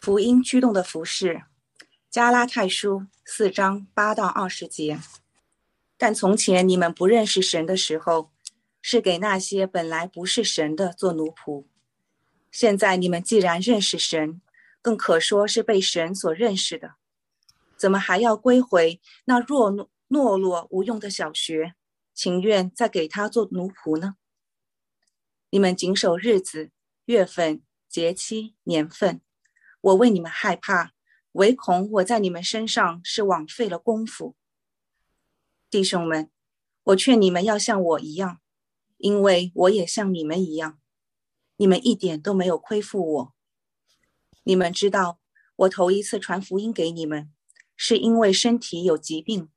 [0.00, 1.42] 福音驱动的服饰，
[2.08, 5.00] 加拉太书四章八到二十节。
[5.96, 8.30] 但从前你们不认识神的时候，
[8.80, 11.66] 是给那些本来不是神的做奴仆；
[12.52, 14.40] 现在你们既然认识神，
[14.80, 16.94] 更可说是被神所认识的，
[17.76, 21.74] 怎么还要归回那弱懦懦弱无用的小学，
[22.14, 24.14] 情愿再给他做奴仆呢？
[25.50, 26.70] 你们谨守日子、
[27.06, 29.20] 月份、节期、年份。
[29.80, 30.92] 我为你们害怕，
[31.32, 34.34] 唯恐我在你们身上是枉费了功夫。
[35.70, 36.30] 弟兄们，
[36.84, 38.40] 我劝你们要像我一样，
[38.96, 40.78] 因为我也像你们一样。
[41.56, 43.34] 你们一点都没有亏负我。
[44.44, 45.20] 你们知道，
[45.56, 47.32] 我头一次传福音给你们，
[47.76, 49.50] 是因为身体有疾病。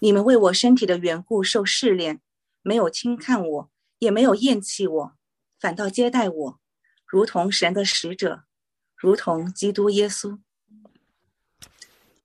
[0.00, 2.20] 你们为我身体的缘故受试炼，
[2.62, 5.12] 没有轻看我，也没有厌弃我，
[5.58, 6.60] 反倒接待我，
[7.06, 8.44] 如同神的使者。
[9.00, 10.38] 如同基督耶稣，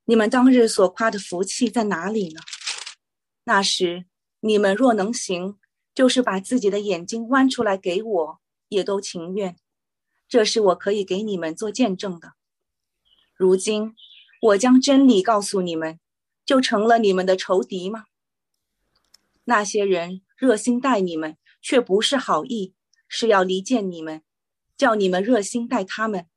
[0.04, 2.42] 你们当日所夸的福气在哪里呢？
[3.46, 4.08] 那时
[4.42, 5.58] 你们若能行，
[5.94, 9.56] 就是把自己的眼睛弯出来给我，也都情愿。
[10.28, 12.34] 这是我可以给你们做见证的。
[13.34, 13.96] 如今
[14.42, 15.98] 我将真理告诉你们，
[16.46, 18.08] 就成了你们的仇敌吗？
[19.46, 22.74] 那些人热心待你们，却不是好意，
[23.08, 24.24] 是要离间你们，
[24.76, 26.28] 叫你们热心待他们。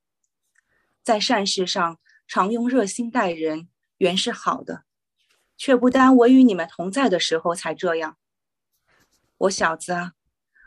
[1.08, 4.82] 在善事上常用热心待人，原是好的，
[5.56, 8.18] 却不单我与你们同在的时候才这样。
[9.38, 10.12] 我小子啊，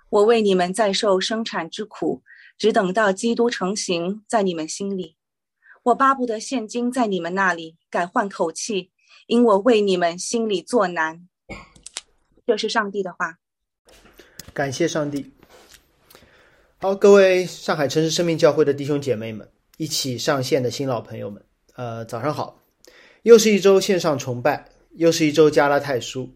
[0.09, 2.23] 我为你们在受生产之苦，
[2.57, 5.15] 只等到基督成形在你们心里。
[5.83, 8.89] 我巴不得现今在你们那里改换口气，
[9.27, 11.29] 因我为你们心里作难。
[12.47, 13.37] 这是上帝的话。
[14.55, 15.31] 感谢上帝。
[16.79, 19.47] 好，各位上海城市生命教会的弟兄姐妹们。
[19.81, 21.43] 一起上线的新老朋友们，
[21.73, 22.61] 呃，早上好！
[23.23, 26.29] 又是一周线上崇拜，又是一周加拉太书，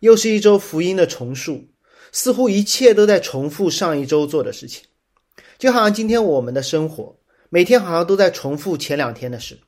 [0.00, 1.62] 又是一周福音的重述，
[2.10, 4.82] 似乎一切都在重复上一周做的事情，
[5.58, 7.14] 就好像今天我们的生活
[7.50, 9.58] 每天好像都在重复前两天的事。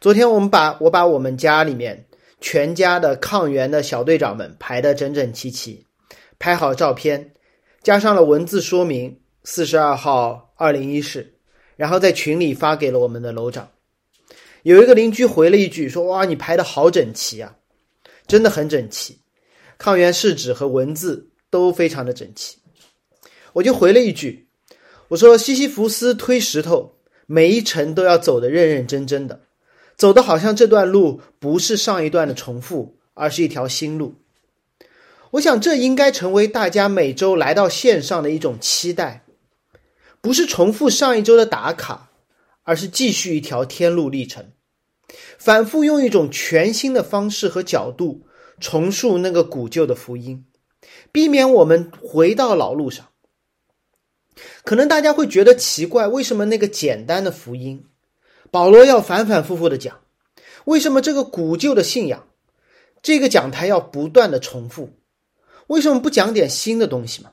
[0.00, 2.04] 昨天我们把我把我们家里面
[2.40, 5.86] 全家的抗原的小队长们排得整整齐齐，
[6.40, 7.34] 拍好照片，
[7.84, 11.38] 加上了文字说明：四十二号二零一室。
[11.76, 13.70] 然后在群里发给了我们的楼长，
[14.62, 17.56] 有一个邻居回了一句说：“哇，你排的好整齐啊，
[18.26, 19.18] 真的很整齐，
[19.78, 22.58] 抗原试纸和文字都非常的整齐。”
[23.54, 24.48] 我就回了一句
[25.08, 26.96] ：“我说西西弗斯推石头，
[27.26, 29.40] 每一层都要走得认认真真的，
[29.96, 34.14] 走的好像这段路不是上一段的重复，而是一条新路。”
[35.32, 39.24] 我想这应该成为大家每周来到线上的一种期待。
[40.22, 42.10] 不是重复上一周的打卡，
[42.62, 44.52] 而是继续一条天路历程，
[45.36, 48.24] 反复用一种全新的方式和角度
[48.60, 50.46] 重塑那个古旧的福音，
[51.10, 53.08] 避免我们回到老路上。
[54.62, 57.84] 可能大家会觉得奇怪，为什么那个简单的福音，
[58.52, 60.02] 保罗要反反复复的讲？
[60.66, 62.28] 为什么这个古旧的信仰，
[63.02, 64.90] 这个讲台要不断的重复？
[65.66, 67.32] 为什么不讲点新的东西吗？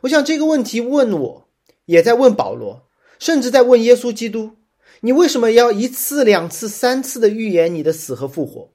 [0.00, 1.45] 我想这个问题问我。
[1.86, 2.86] 也在问保罗，
[3.18, 4.56] 甚至在问耶稣基督
[5.00, 8.70] ：“你为什么要一次、两次、三次的预言你的死和复活？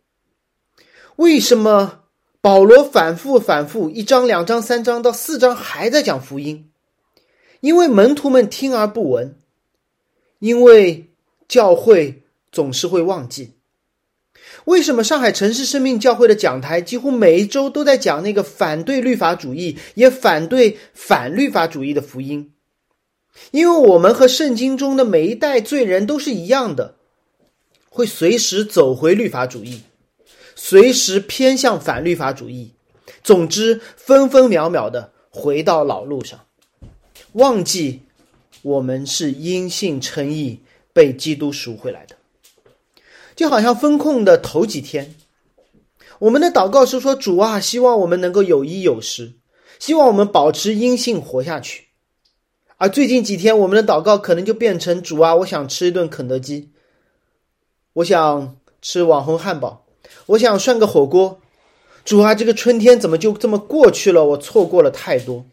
[1.18, 2.06] 为什么
[2.40, 6.72] 保罗反复、反复一章、两章、三章到四章还在讲福音？
[7.60, 9.36] 因为门徒们听而不闻，
[10.40, 11.12] 因为
[11.48, 13.56] 教会总是会忘记。
[14.66, 22.54] 为什么上海城市生命教会的讲台几乎每一周都在讲那个反对律法主义，也反对反律法主义的福音？”
[23.52, 26.96] 因为我们和圣经中的每一代罪人都是一样的，
[27.90, 29.82] 会随时走回律法主义，
[30.56, 32.72] 随时偏向反律法主义，
[33.24, 36.40] 总之分分秒秒的回到老路上，
[37.34, 38.02] 忘记
[38.62, 40.60] 我们是因信称义
[40.94, 42.16] 被基督赎回来的。
[43.36, 45.16] 就好像封控的头几天，
[46.20, 49.34] 我们的祷告是说：“主啊，希望我们能够有衣有食，
[49.80, 51.86] 希望我们保持阴性活下去。”
[52.82, 56.72] 而最近几天，我们的祷告可能就变成：主啊，我想吃一顿肯德基，
[57.94, 59.86] 我想吃网红汉堡，
[60.26, 61.40] 我想涮个火锅。
[62.04, 64.26] 主啊，这个春天怎么就这么过去了？
[64.26, 65.46] 我错过了太多。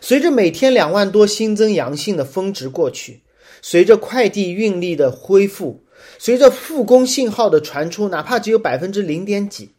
[0.00, 3.20] 随着每天两万多新增阳性的峰值过去，
[3.60, 5.82] 随着快递运力的恢复，
[6.16, 9.70] 随着复工信号的传出，哪怕只有百分之零点几，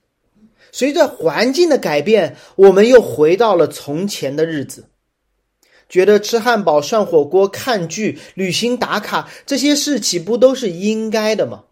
[0.74, 4.84] 随着环境的改变，我们又回到了从前的日子。
[5.94, 11.66] 觉得吃汉堡、涮火锅、看剧、旅行打卡这些事岂不都是应该的吗？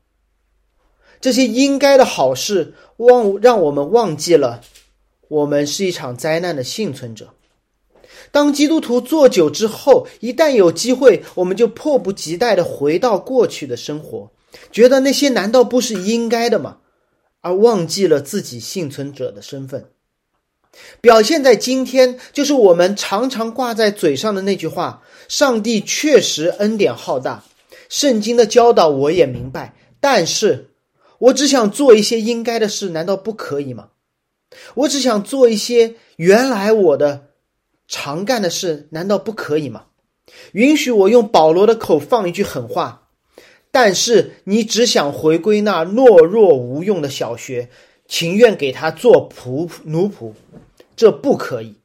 [1.19, 4.61] 这些应该的好事，忘让我们忘记了，
[5.27, 7.33] 我们是一场灾难的幸存者。
[8.31, 14.29] 当基督徒做久之后，一旦有机会，我们就迫不及待的回到过去的生活，
[14.71, 16.77] 觉得那些难道不是应该的吗？
[17.39, 19.89] 而忘记了自己幸存者的身份。
[21.01, 27.43] 表现在今天，就是我们常常挂在嘴上的那句话：“上帝确实恩典浩大，
[27.89, 30.69] 圣经的教导我也明白，但是
[31.19, 33.89] 我只想做一些应该的事，难道不可以吗？
[34.75, 37.27] 我只想做一些原来我的。”
[37.93, 39.83] 常干的事难道不可以吗？
[40.53, 43.09] 允许我用保罗的口放一句狠话，
[43.69, 47.69] 但是你只想回归那懦弱无用的小学，
[48.11, 50.33] 情愿给他做仆奴仆，
[50.97, 51.75] 这不可以。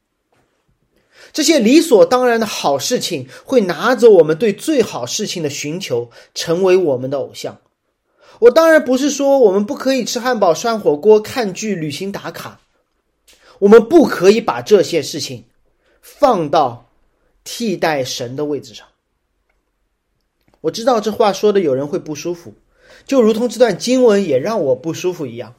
[1.31, 7.61] 这些理所当然的好事情会拿走我们对最好事情的寻求，成为我们的偶像。
[8.39, 12.59] 我当然不是说我们不可以吃汉堡、涮火锅、看剧、旅行打卡，
[13.59, 15.45] 我们不可以把这些事情。
[16.01, 16.89] 放到
[17.45, 18.85] 替代神的位置上，
[20.59, 22.53] 我知道这话说的有人会不舒服，
[23.05, 25.55] 就如同这段经文也让我不舒服一样，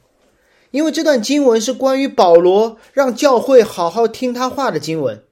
[0.71, 5.23] 因为这段经文是关于保罗让教会好好听他话的经文。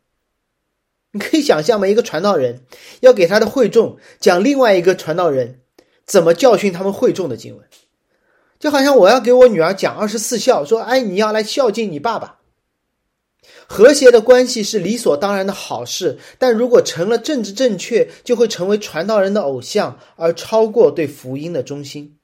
[1.11, 1.87] 你可以想象吗？
[1.87, 2.63] 一个传道人
[2.99, 5.61] 要给他的会众讲另外一个传道人
[6.05, 7.65] 怎么教训他们会众的经文，
[8.59, 12.35] 就好像我要给我女儿讲二十四孝，说：“哎，你要来孝敬你爸爸。”
[13.69, 22.17] 和谐的关系是理所当然的好事，但如果成了政治正确，就会成为传道人的偶像，而超过对福音的忠心。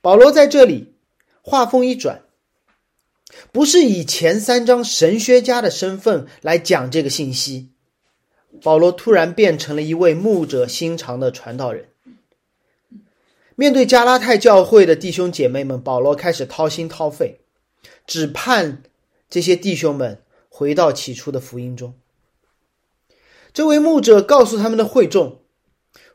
[0.00, 0.94] 保罗在这里
[1.42, 2.22] 话锋一转，
[3.52, 7.70] 不是以前三章神学家的身份来讲这个信息，
[8.62, 11.88] 保罗突然变成了一位牧者心肠的传道人。
[13.56, 17.40] 面对加拉太教会的弟兄姐妹们，保罗开始掏心掏肺，
[18.06, 18.82] 只盼。
[19.28, 21.94] 这些弟兄们回到起初的福音中。
[23.52, 25.42] 这位牧者告诉他们的会众：“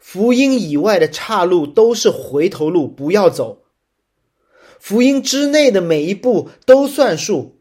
[0.02, 3.64] 福音以外的岔路都是回头路，不要走；
[4.86, 7.60] 福音之内的每一步都算数，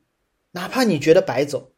[0.50, 1.72] 哪怕你觉得白走。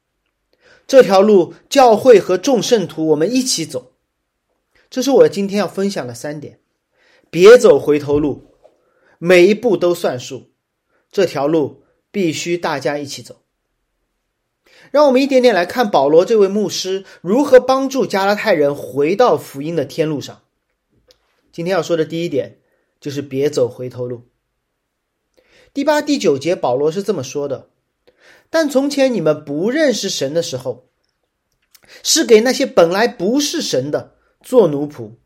[0.89, 3.93] 这条路，教会和众圣徒我们一起走。
[4.91, 6.59] 这是我今天要分享的三点：
[7.31, 8.57] 别走回头路，
[9.19, 10.51] 每一步都算数。
[11.13, 13.43] 这条路必须大家一起走。”
[14.91, 20.43] 让我们一点点来看保罗这位牧师如何帮助加拉太人回到福音的天路上。
[21.53, 22.59] 今天要说的第一点
[22.99, 24.23] 就是别走回头路。
[25.77, 27.69] 第八、第九节，保罗是这么说的
[28.49, 30.89] ：“但从前你们不认识神的时候，
[32.03, 35.17] 是给那些本来不是神的做奴仆；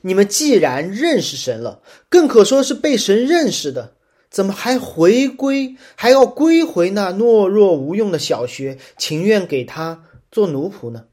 [0.00, 3.96] 你们既然认识神了，更可说是被神认识的。”
[4.30, 11.08] 怎么还回归，还要归回那懦弱无用的小学，情愿给他做奴仆呢？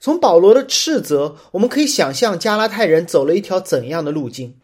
[0.00, 4.60] 从保罗的斥责，我们可以想象加拉太人走了一条怎样的路径？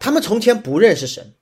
[0.00, 1.34] 他们从前不认识神，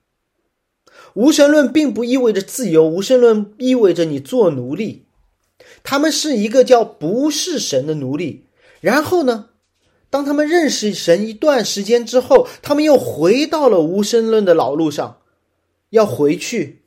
[1.17, 5.07] 无神论并不意味着自由，无神论意味着你做奴隶。
[5.81, 8.45] 他们是一个叫不是神的奴隶，
[8.81, 9.49] 然后呢？
[10.11, 15.21] 当他们认识神一段时间之后，他们又回到了无神论的老路上，
[15.89, 16.83] 要回去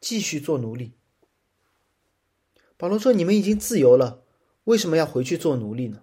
[0.00, 0.90] 继续做奴隶。
[2.76, 4.22] 保罗说：“你们已经自由了，
[4.64, 6.00] 为什么要回去做奴隶呢？”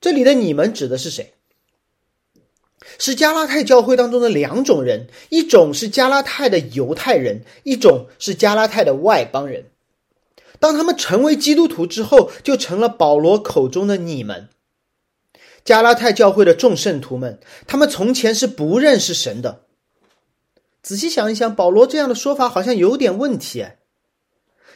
[0.00, 1.34] 这里的“你们”指的是谁？
[2.98, 9.66] 是加拉太教会当中的两种人：一种是加拉太的犹太人，一种是加拉太的外邦人。
[10.58, 14.48] 当他们成为基督徒之后，就成了保罗口中的你们。
[15.64, 19.62] 加拉太教会的众圣徒们，他们从前是不认识神的。
[20.82, 23.66] 仔细想一想，保罗这样的说法好像有点问题。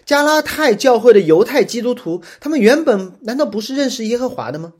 [0.05, 4.73] 加拉太教会的犹太基督徒，他们原本难道不是认识耶和华的吗？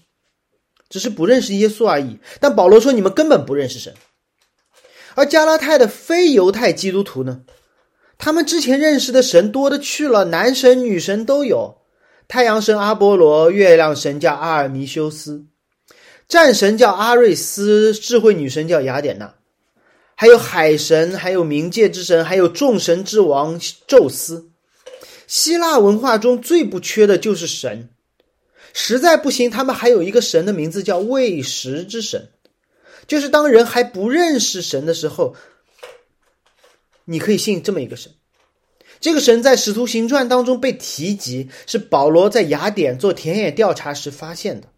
[0.91, 2.19] 只是不认识耶稣而已。
[2.41, 3.95] 但保罗说，你们根本不认识神。
[5.15, 7.41] 而加拉太的非犹太基督徒呢？
[8.19, 11.79] 他们之前认识的神多的去了，男神女神都有，
[12.29, 15.47] 太阳神阿波罗，月亮神叫阿尔弥修斯，
[16.29, 19.35] 战神叫阿瑞斯，智慧女神叫雅典娜，
[20.15, 24.51] 还有海神，还有冥界之神，还有众神之王宙斯。
[25.27, 27.89] 希腊文化中最不缺的就是神，
[28.73, 32.31] 实在不行，他们还有一个神的名字叫喂食之神，
[33.07, 35.35] 就是当人还不认识神的时候。
[37.07, 38.13] 你可以信这么一个神，
[39.01, 44.69] 这个神在使徒行传当中被提及，是保罗在雅典做田野调查时发现的。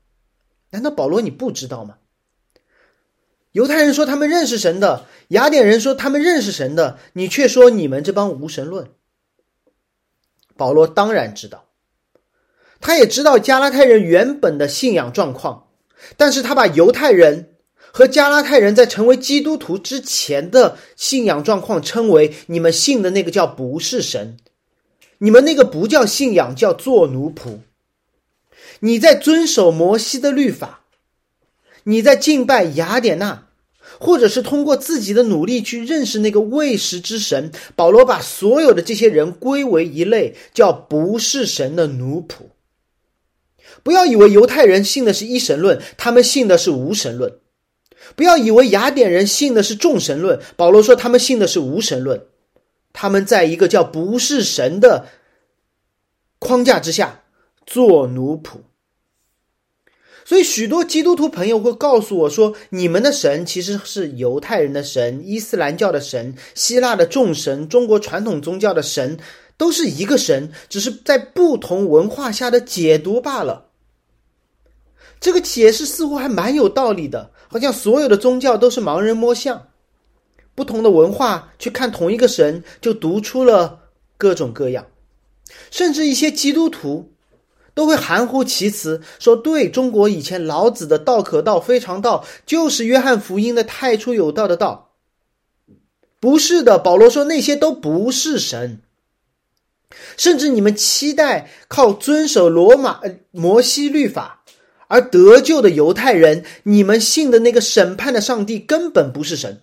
[0.70, 1.98] 难道保罗你不知道吗？
[3.50, 8.88] 犹太人说他们认识神的，雅典人说他们认识神的，你却说你们这帮无神论。
[10.56, 11.68] 保罗当然知道，
[12.82, 15.68] 他也知道加拉太人原本的信仰状况，
[16.18, 24.36] 但是他把犹太人和加拉太人在成为基督徒之前的信仰状况称为你们信的那个叫不是神，
[25.18, 27.60] 你们那个不叫信仰，叫做奴仆。
[28.80, 30.80] 你在遵守摩西的律法。
[31.84, 33.48] 你在敬拜雅典娜，
[33.98, 37.50] 或者是通过自己的努力去认识那个喂食之神。
[37.74, 42.51] 保罗把所有的这些人归为一类，叫不是神的奴仆。
[43.82, 47.30] 不要以为犹太人信的是一神论，他们信的是无神论；
[48.14, 52.26] 不要以为雅典人信的是众神论，保罗说他们信的是无神论。
[52.92, 55.06] 他们在一个叫不是神的
[56.38, 57.22] 框架之下
[57.64, 58.58] 做奴仆。
[60.24, 69.18] 所以，许多基督徒朋友会告诉我说：“你们的神其实是犹太人的神、伊斯兰教的神、希腊的众神、中国传统宗教的神，
[69.56, 73.66] 都是一个神，只是在不同文化下的解读罢了。”
[75.20, 79.68] 这个解释似乎还蛮有道理的，好像所有的宗教都是盲人摸象，
[80.54, 83.80] 不同的文化去看同一个神，就读出了
[84.16, 84.86] 各种各样，
[85.70, 87.08] 甚至一些基督徒。
[87.74, 94.90] 都会含糊其辞说：“对中国以前老子的‘道可道，非常道’就是约翰福音的‘太初有道’的道，
[96.20, 98.82] 不是的。”保罗说：“那些都不是神，
[100.16, 104.44] 甚至你们期待靠遵守罗马摩西律法
[104.88, 109.62] 而得救的犹太人，你们信的那个审判的上帝根本不是神。”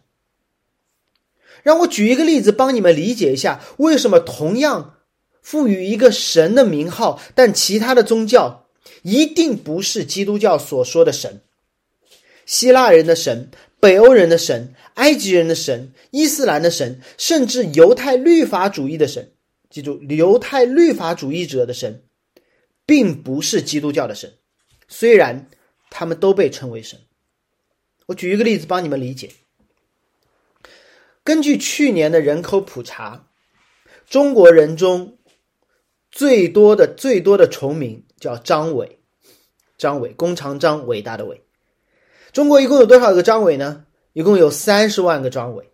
[1.63, 4.95] 让我举一个例子，帮你们理解一下为什么同样。
[5.41, 8.67] 赋予一个神的名号，但其他的宗教
[9.01, 11.41] 一定不是基督教所说的神。
[12.45, 19.31] 希腊人的神、北欧人的神、埃及人的神、伊斯兰的神，甚至犹太律法主义的神，
[19.69, 22.03] 记住，犹太律法主义者的神，
[22.85, 24.33] 并不是基督教的神。
[24.87, 25.49] 虽然
[25.89, 26.99] 他们都被称为神。
[28.07, 29.31] 我举一个例子帮你们理解。
[31.23, 33.27] 根据去年的人口普查，
[34.07, 35.15] 中国人中。
[36.11, 38.99] 最多的最多的重名叫张伟，
[39.77, 41.43] 张伟，弓长张，伟大的伟。
[42.33, 43.85] 中国一共有多少个张伟呢？
[44.13, 45.69] 一共有三十万个张伟。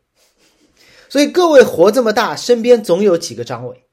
[1.07, 3.84] 所以各位活这么大，身边总有几个张伟。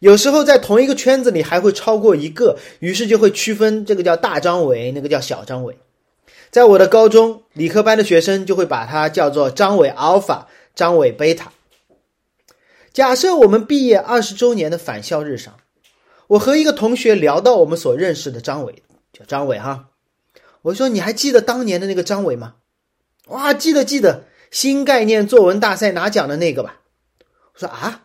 [0.00, 5.78] 有时候在同一个圈子里还会超过一个，于是就会区分这个叫大张伟，那个叫小张伟。
[6.50, 11.52] 在我的高中理科班的学生就会把它叫做张伟阿尔法，张伟贝塔。
[12.92, 15.54] 假设我们毕业二十周年的返校日上，
[16.26, 19.90] 我和一个同学聊到我们所认识的张伟，叫张伟哈。
[20.62, 22.54] 我说：“你还记得当年的那个张伟吗？”
[23.28, 26.80] 哇，记得记得，新概念作文大赛拿奖的那个吧？
[27.54, 28.02] 我说：“啊，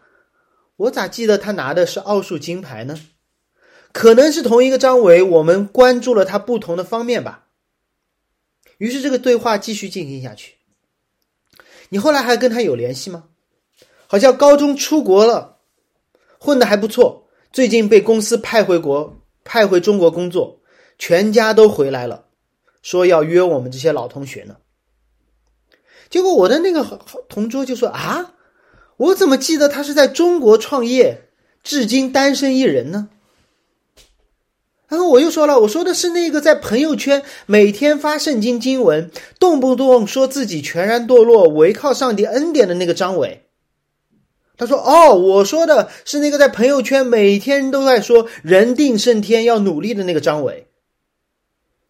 [0.77, 2.99] 我咋记得他拿的是奥数金牌呢？
[3.91, 7.47] 可能是同一个张伟，我们关注了他不同的方面吧。”
[8.77, 10.55] 于是这个对话继续进行下去。
[11.89, 13.25] 你后来还跟他有联系吗？
[14.07, 15.59] 好像高中出国了，
[16.37, 17.29] 混的还不错。
[17.53, 20.59] 最近被公司派回国，派回中国工作，
[20.97, 22.25] 全家都回来了，
[22.81, 24.57] 说要约我们这些老同学呢。
[26.09, 26.83] 结果我的那个
[27.29, 28.33] 同桌就说：“啊，
[28.97, 31.23] 我怎么记得他是在中国创业，
[31.63, 33.09] 至今单身一人呢？”
[34.87, 39.09] 然后我又说了：“我说的是那个在朋友圈每天发圣经经文，
[39.39, 43.45] 动不动说自己全然堕落，唯靠上帝恩典的那个张伟。”
[44.57, 50.67] 他说：“哦，我说的是那个在朋友圈每天都在说‘人定胜天’要努力的那个张伟。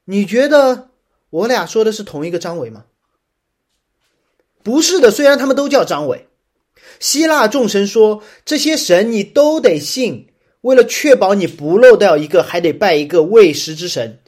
[0.05, 0.89] 你觉得
[1.29, 2.85] 我俩说的是同一个张伟吗？
[4.63, 6.27] 不是的，虽然他们都叫张伟。
[6.99, 10.27] 希腊众神说这些神你都得信，
[10.61, 14.19] 为了确保你不漏掉一个，还得拜一个喂食之神。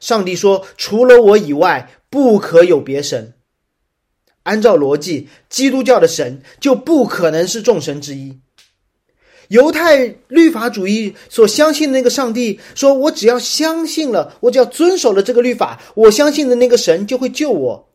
[0.00, 3.34] 上帝说，除了我以外，不可有别神。”
[4.44, 8.38] 按照逻辑，基督教的神就不可能是众神之一。
[9.48, 17.88] 犹太律法主义所相信的那个上帝说：“我只要相信了，我只要遵守了这个律法，我相信的那个神就会救我。”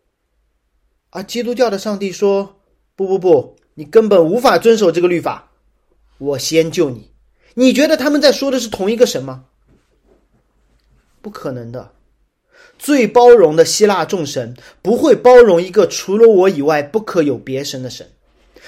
[1.12, 2.58] 而基督教的上帝说
[2.96, 5.50] ：“不不不，你根本无法遵守这个律法，
[6.20, 7.10] 我先救你。”
[7.56, 9.46] 你觉得他们在说的是同一个神吗？
[11.20, 11.90] 不可能的。
[12.78, 18.08] 最包容的希腊众神不会包容一个除了我以外不可有别神的神，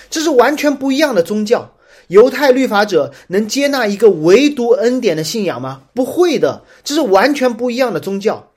[0.09, 1.75] 这是完全不一样的宗教。
[2.07, 5.83] 犹太律法者能接纳一个唯独恩典的信仰吗？
[5.93, 8.51] 不会的，这是完全不一样的宗教。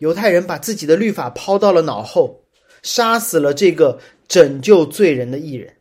[0.00, 2.40] 犹太人把自己的律法抛到了脑后，
[2.82, 5.74] 杀死了这个拯救罪人的艺人。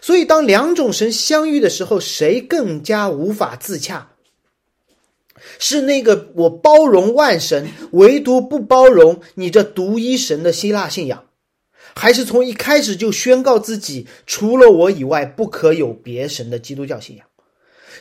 [0.00, 4.08] 所以，当两种神相遇的时候，谁更加无法自洽？
[5.58, 11.24] 是那个我包容万神，唯独不包容你这独一神的希腊信仰，
[11.94, 17.26] 还是从一开始就宣告自己除了我以外不可有别神的基督教信仰？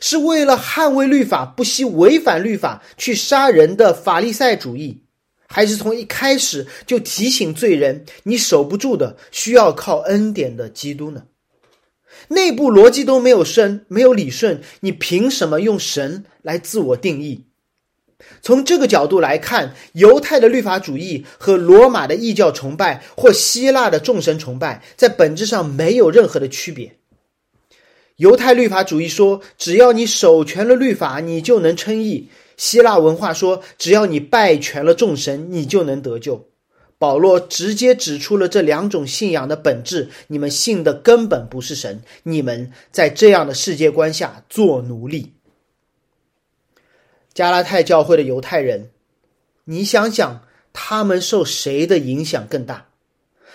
[0.02, 5.02] 是为了捍卫律法，不惜违反律法去杀人的法利赛主义，
[5.50, 11.24] 还是从一开始就提醒罪人你守不住的，需要靠恩典的基督呢？
[12.30, 17.46] 内部逻辑都没有顺，没有理顺，你凭什么用神来自我定义？
[18.42, 26.98] 从这个角度来看，犹太的律法主义和罗马的异教崇拜或希腊的众神崇拜在本质上没有任何的区别。
[28.18, 32.28] 犹太律法主义说，只要你守全了律法，你就能称义；
[32.60, 36.50] 希腊文化说，只要你拜全了众神，你就能得救。
[36.98, 45.32] 保罗直接指出了这两种信仰的本质：你们信的根本不是神，你们在这样的世界观下做奴隶。
[47.34, 48.90] 加拉太教会的犹太人，
[49.64, 50.42] 你想想，
[50.74, 52.88] 他们受谁的影响更大？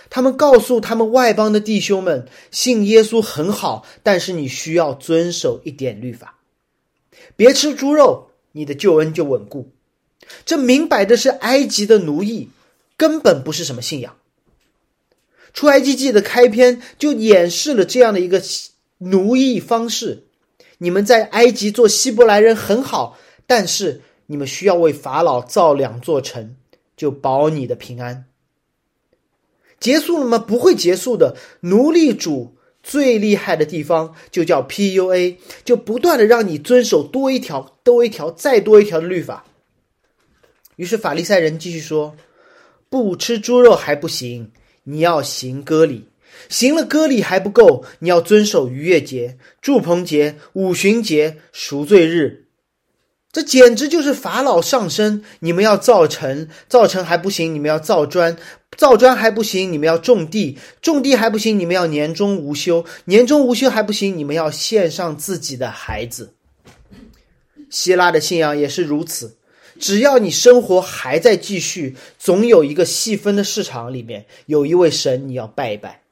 [0.09, 6.39] 他们告诉他们外邦的弟兄们，信耶稣很好，但是你需要遵守一点律法，
[7.35, 9.69] 别吃猪肉，你的救恩就稳固。
[10.45, 12.49] 这明摆着是埃及的奴役。
[12.97, 14.15] 根本不是什么信仰。
[15.53, 18.41] 出埃及记的开篇就演示了这样的一个
[18.99, 20.23] 奴役方式：
[20.77, 26.55] 你们在埃及做希伯来人很好，但是你们需要为法老造两座城，
[26.95, 28.23] 就保你的平安。
[29.77, 30.39] 结束了吗？
[30.39, 31.35] 不会结束的。
[31.59, 32.54] 奴隶主
[32.85, 39.43] 最厉害的地方就叫 PUA，就不断的让你遵守多一条、多一条、再多一条的律法。
[40.75, 42.15] 于是法利赛人继续说。
[42.87, 44.51] 不吃猪肉还不行，
[44.83, 46.03] 你要行割礼；
[46.47, 52.44] 行了割礼还不够，你要遵守逾越节、祝棚节、五旬节、赎罪日。
[53.35, 55.21] 这简直就是法老上身！
[55.41, 58.37] 你们要造城，造城还不行，你们要造砖；
[58.77, 66.33] 造砖还不行，你们要种地；种地还不行，你们要年终无休；年终无休还不行，你们要献上自己的孩子。
[67.69, 69.35] 希腊的信仰也是如此。
[69.77, 76.03] 只要你生活还在继续，总有一个细分的市场里面有一位神你要拜一拜。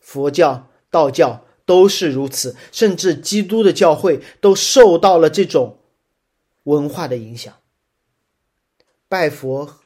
[0.00, 5.76] 佛教、道教都是如此，甚至基督的教会都受到了这种
[6.68, 7.52] 文化的影响。
[9.08, 9.78] 拜佛、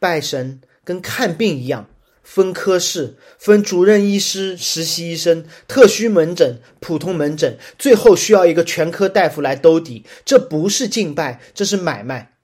[0.00, 1.88] 拜神跟看病一样，
[2.24, 10.04] 分科室、分主任医师、实习医生、特需门诊、普通门诊，最后需要一个全科大夫来兜底。
[10.24, 12.36] 这不是敬拜，这是买卖。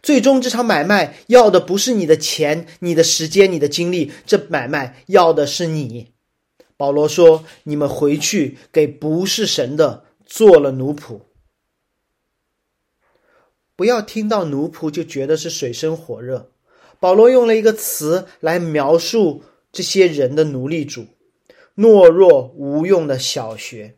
[0.00, 6.12] 最终，这场买卖要的不是你的钱、你的时间、你的精力，这买卖要的是你。
[6.76, 11.20] 保罗说：“你们回去给不是神的做了奴仆。”
[13.76, 16.50] 不要听到奴仆就觉得是水深火热。
[16.98, 21.06] 保罗用了一个词来描述这些人的奴隶主：
[21.76, 23.96] 懦弱无用的小学。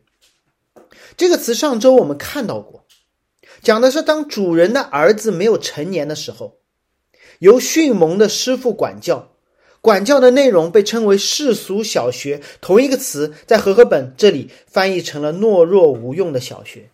[1.15, 2.85] 这个词上周我们看到过。
[3.61, 6.59] 讲的是，当主人的儿子没有成年的时候，
[7.39, 9.31] 由迅猛的师傅管教，
[9.81, 12.41] 管教的内容被称为世俗小学。
[12.61, 16.89] 同一个词在和合本这里翻译成了懦弱无用的小学。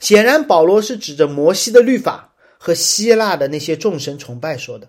[0.00, 4.88] 显然，保罗是指着摩西的律法和希腊的那些众神崇拜说的。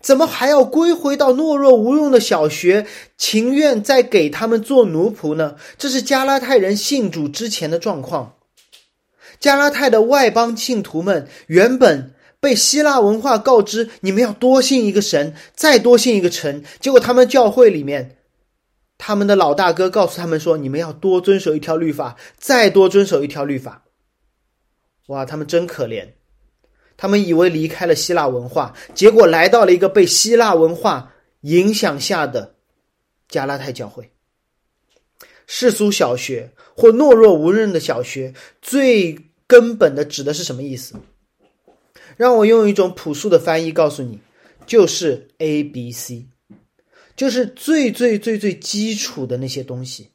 [0.00, 5.54] 怎么还要归回到懦弱无用的小学，情愿再给他们做奴仆呢？
[5.78, 8.34] 这是加拉太人信主之前的状况。
[9.38, 16.64] 加拉太的外邦信徒们原本被希腊文化告知，你们要多信一个神，再多信一个神。
[16.80, 18.16] 结果他们教会里面，
[19.02, 23.82] 他们的老大哥告诉他们说，你们要多遵守一条律法，再多遵守一条律法。
[25.06, 26.06] 哇，他们真可怜！
[26.98, 32.56] 他们以为离开了希腊文化，结果来到了一个被希腊文化影响下的
[33.26, 34.10] 加拉太教会。
[35.46, 39.18] 世俗小学或懦弱无任的小学最。
[39.50, 40.94] 根本的指的是什么意思？
[42.16, 44.20] 让我用一种朴素的翻译告诉你，
[44.64, 46.28] 就是 A、B、C，
[47.16, 50.10] 就是最最最最基础的那些东西，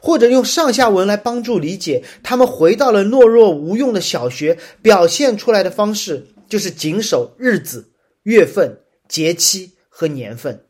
[0.00, 2.04] 或者用上下文来帮助理解。
[2.22, 7.90] 他们回到了懦弱无用的小学，表现出来的方式就是谨守日子、
[8.24, 10.64] 月份、节期和年份。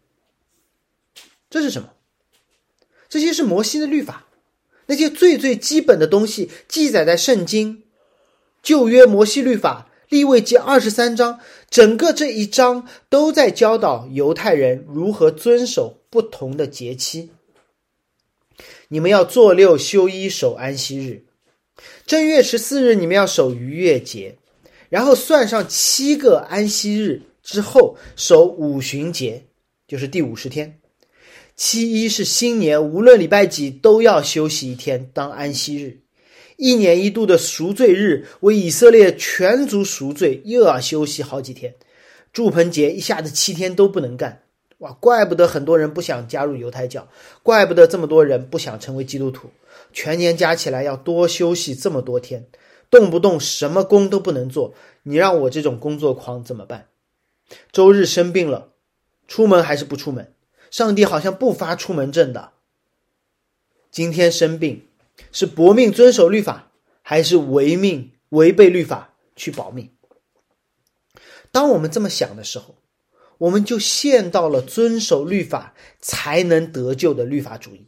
[1.49, 1.91] 这是什么？
[3.09, 4.27] 这些是摩西的律法，
[4.87, 7.83] 那些最最基本的东西记载在圣经，
[8.63, 9.90] 旧约摩西律法。
[10.11, 11.39] 立位记二十三章，
[11.71, 17.31] 整个这一章都在教导犹太人如何遵守不同的节期。
[18.89, 21.23] 你们要做六休一守安息日，
[22.07, 24.37] 正月十四日你们要守逾越节，
[24.89, 29.45] 然后算上七个安息日之后守五旬节，
[29.87, 30.81] 就是第五十天。
[31.55, 36.01] 七一是新年，无论礼拜几都要休息一天当安息日。
[36.61, 41.75] 一年一度的赎罪日为以色列全族赎罪，又要休息好几天。
[42.35, 44.43] 祝棚节一下子七天都不能干，
[44.77, 44.93] 哇！
[44.93, 47.09] 怪不得很多人不想加入犹太教，
[47.43, 49.49] 怪不得这么多人不想成为基督徒。
[49.95, 52.47] 全年加起来要多休息这么多天，
[52.91, 54.75] 动不动什么工都不能做。
[55.05, 56.89] 你让我这种工作狂怎么办？
[57.73, 58.69] 周日生病了，
[59.27, 60.35] 出门还是不出门？
[60.71, 62.51] 上帝好像不发出门证的。
[63.91, 64.83] 今天生病。
[65.33, 69.91] 是搏命遵守律法，还是违命违背律法去保命？
[71.53, 72.77] 当我们这么想的时候，
[73.39, 77.87] 我们就陷到了遵守律法才能得救的律法主义。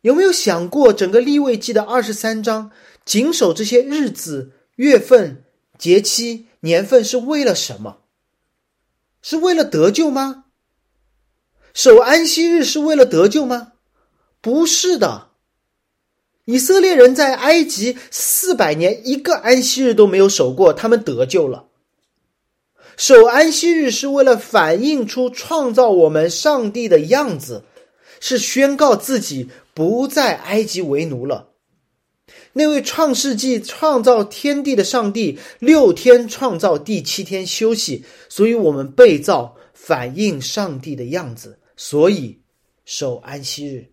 [0.00, 2.72] 有没有想过，整个立位记的二十三章，
[3.04, 5.44] 谨守这些日子、月份、
[5.76, 7.98] 节期、年份是为了什么？
[9.22, 10.46] 是为了得救吗？
[11.74, 13.74] 守安息日是为了得救吗？
[14.40, 15.29] 不是的。
[16.46, 21.66] 以色列人在埃及四百年，一个安息日都没有守过，他们得救了。
[22.96, 27.64] 守安息日是为了反映出创造我们上帝的样子，
[28.20, 31.48] 是宣告自己不在埃及为奴了。
[32.52, 42.40] 那位创世纪创造天地的上帝，六天创造，第七天休息，所以我们被造反映上帝的样子，所以
[42.84, 43.86] 守安息日。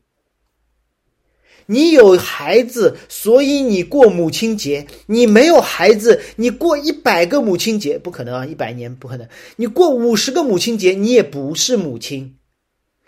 [1.68, 8.46] 你有孩子，所以你过母亲节；你没有孩子，你过一百个母亲节不可能啊！
[8.46, 9.28] 一百年不可能。
[9.58, 12.38] 你过五十个母亲节，你也不是母亲，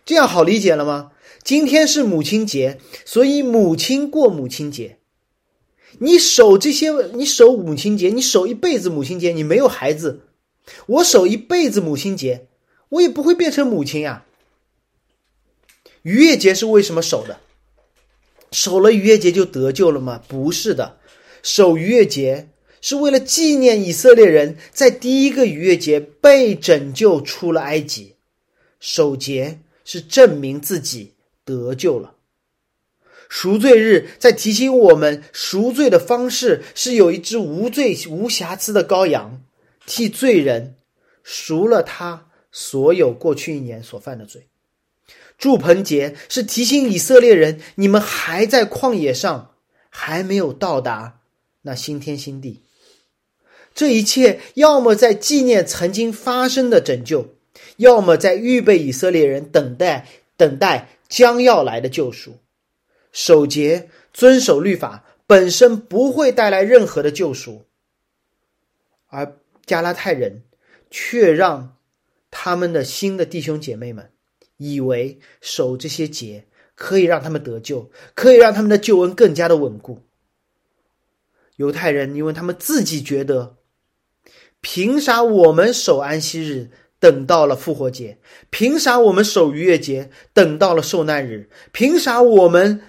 [0.05, 1.11] 这样好理解了吗？
[1.41, 4.97] 今天是母亲节，所以母亲过母亲节。
[5.99, 10.21] 你守这些，你守母亲节，你守一辈子母亲节，你没有孩子，
[10.85, 12.47] 我守一辈子母亲节，
[12.89, 14.25] 我也不会变成母亲呀。
[16.01, 17.39] 逾越节是为什么守的？
[18.51, 20.23] 守了逾越节就得救了吗？
[20.27, 20.97] 不是的，
[21.43, 22.49] 守逾越节
[22.81, 28.15] 是为了纪念以色列人在第一个逾越节被拯救出了埃及，
[28.79, 32.15] 守节是证明自己得救了。
[33.27, 39.43] 赎罪日在提醒我们，赎罪的方式是有一只无罪无瑕疵的羔羊，
[39.85, 40.75] 替罪人
[41.23, 44.47] 赎了他所有过去一年所犯的罪。
[45.39, 49.55] 祝棚节是提醒以色列人，你们还在旷野上，
[49.89, 51.21] 还没有到达
[51.61, 52.61] 那新天新地。
[53.73, 57.35] 这一切要么在纪念曾经发生的拯救，
[57.77, 62.37] 要么在预备以色列人等待等待将要来的救赎。
[63.13, 67.63] 守节遵守律法本身不会带来任何的救赎，
[69.07, 70.43] 而加拉太人
[70.91, 71.77] 却让
[72.29, 74.11] 他们的新的弟兄姐妹们。
[74.59, 76.45] 以为守这些节
[76.75, 80.01] 可以让他们得救，可以让他们的救恩更加的稳固。
[81.55, 83.55] 犹太人因为他们自己觉得，
[84.61, 86.69] 凭啥我们守安息日
[86.99, 88.17] 等到了复活节？
[88.49, 91.49] 凭啥我们守逾越节等到了受难日？
[91.71, 92.81] 凭啥我们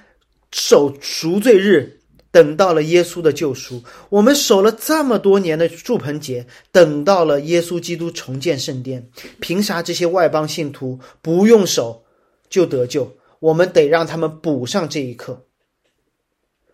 [0.50, 1.99] 守赎罪日？
[2.32, 12.04] 等到了耶稣的救赎，我们守了这么多年的祝棚节，等到了耶稣基督重建圣殿，凭啥这些外邦信徒不用守
[12.48, 13.16] 就得救？
[13.40, 15.46] 我们得让他们补上这一课。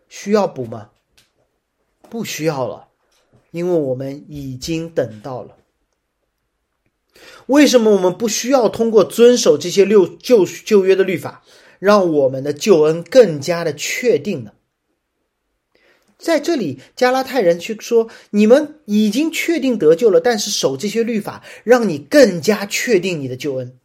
[0.08, 0.90] 需要补吗？
[2.10, 2.88] 不需要了，
[3.50, 5.56] 因为我们已经等到了。
[7.46, 11.42] 为什么我们不需要通过遵守这些六旧旧约的律法，
[11.78, 14.52] 让我们的救恩更加的确定呢？
[16.18, 23.78] 在这里，加拉太人去说：“你们已经确定得救了，但是守这些律法，让你更加确定你的救恩。”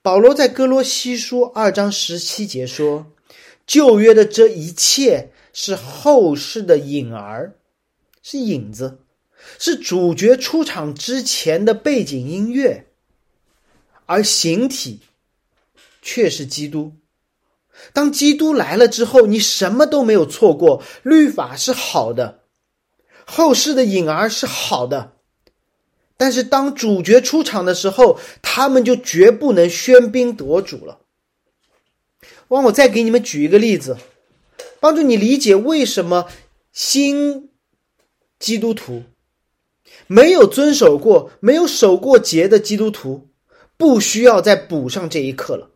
[0.00, 3.12] 保罗在哥罗西书二章十七节说
[3.66, 7.54] ：“旧约的这一切是后世的影儿，
[8.22, 9.00] 是影子，
[9.58, 12.86] 是主角出场之前的背景音乐，
[14.06, 15.00] 而形体
[16.00, 16.92] 却是基督。”
[17.92, 20.82] 当基督来了之后，你什么都没有错过。
[21.02, 22.40] 律法是好的，
[23.24, 25.12] 后世的影儿是好的，
[26.16, 31.00] 但是当主角出场的时候，他们就绝不能喧宾夺主了。
[32.48, 33.96] 让我再给你们举一个例子，
[34.80, 36.28] 帮助你理解为什么
[36.72, 37.50] 新
[38.38, 39.02] 基督徒
[40.06, 43.28] 没有遵守过、没有守过节的基督徒
[43.76, 45.70] 不需要再补上这一课了。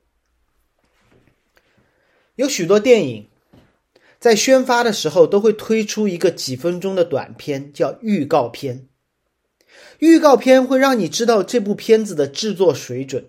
[2.43, 3.29] 有许多电影
[4.19, 8.89] 在宣发的时候都会推出一个几分钟的短片，叫预告片。
[10.01, 13.27] 预告片会让你知道这部片子的制作水准，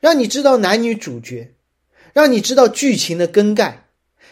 [0.00, 1.54] 让你知道男女主角，
[2.12, 3.86] 让你知道剧情的更改。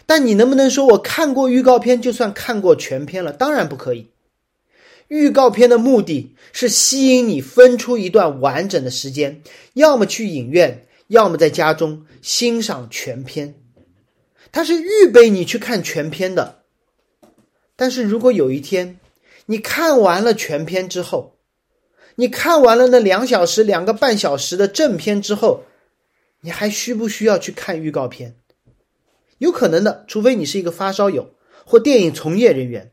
[0.06, 3.32] 但你能不能说我看过预告片就算看过全片了？
[3.32, 4.08] 当然不可以。
[5.06, 9.40] 预告片的目的是吸引你分出一段完整的时间，
[9.74, 13.54] 要么去影院，要么在家中欣赏全片。
[14.52, 16.62] 它是预备你去看全篇的。
[17.76, 18.98] 但是如果有一天
[19.46, 21.38] 你看完了全篇之后，
[22.16, 25.64] 你看完了那两小时、两个半小时的正片之后，
[26.40, 28.36] 你还需不需要去看预告片？
[29.38, 31.34] 有可能的，除非你是一个发烧友
[31.64, 32.90] 或电影从业人员。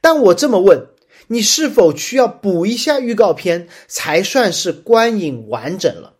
[0.00, 0.86] 但我这么问，
[1.26, 6.14] 你是否需要补一下预告片才算是观影完整了？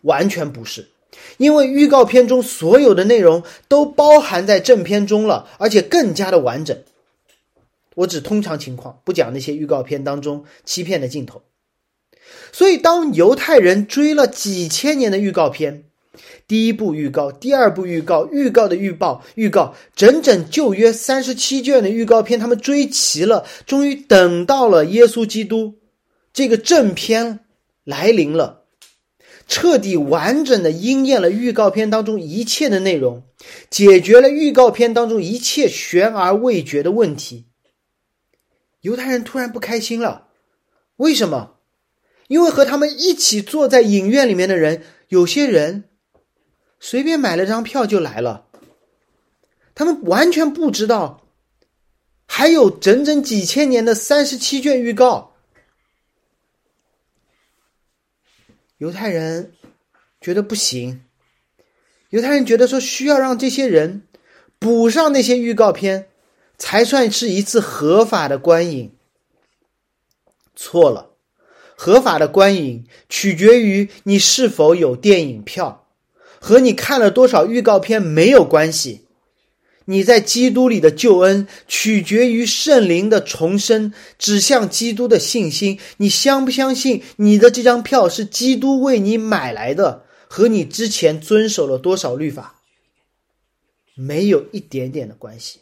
[0.00, 0.88] 完全不是。
[1.38, 6.76] 因为预告片中所有的内容都包含在正片中了，而且更加的完整。
[7.96, 11.42] 我指通常情况，不讲那些预告片当中欺骗的镜头。
[12.52, 15.84] 所以，当犹太人追了几千年的预告片，
[16.46, 25.74] 第一部预告、第二部预告、预告的预报、预告，整整旧约三十七卷的预告片，他们追齐了，终于等到了耶稣基督
[26.32, 27.40] 这个正片
[27.84, 28.59] 来临了。
[29.50, 33.24] 彻底完整的应验了预告片当中一切的内容，
[33.68, 37.46] 解决了预告片当中一切悬而未决的问题。
[38.82, 40.28] 犹太人突然不开心了，
[40.96, 41.56] 为什么？
[42.28, 45.88] 因为和他们一起坐在影院里面的人，有些人
[46.78, 48.46] 随便买了张票就来了，
[49.74, 51.26] 他们完全不知道
[52.24, 55.29] 还有整整几千年的三十七卷预告。
[58.80, 59.52] 犹太人
[60.22, 61.02] 觉得不行，
[62.08, 64.04] 犹太人觉得说需要让这些人
[64.58, 66.08] 补上那些预告片，
[66.56, 68.92] 才算是一次合法的观影。
[70.56, 71.10] 错了，
[71.76, 75.86] 合法的观影取决于你是否有电影票，
[76.40, 79.06] 和你看了多少预告片没有关系。
[79.90, 85.80] 你在基督里的救恩取决于圣灵的重生，指向基督的信心。
[85.96, 90.04] 你相不相信你的这张票是基督为你买来的？
[90.28, 92.60] 和你之前遵守了多少律法
[93.96, 95.58] 没有一点点的关系。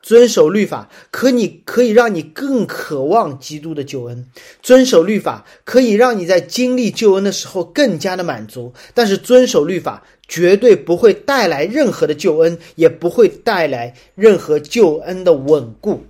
[0.00, 4.26] 遵守律法可你可以让你更渴望基督的救恩，
[4.62, 8.72] 遵守律法可以让你在经历救恩的时候更加的满足。
[8.94, 10.02] 但是遵守律法。
[10.32, 16.04] 绝对不会带来任何的救恩，也不会带来任何救恩的稳固。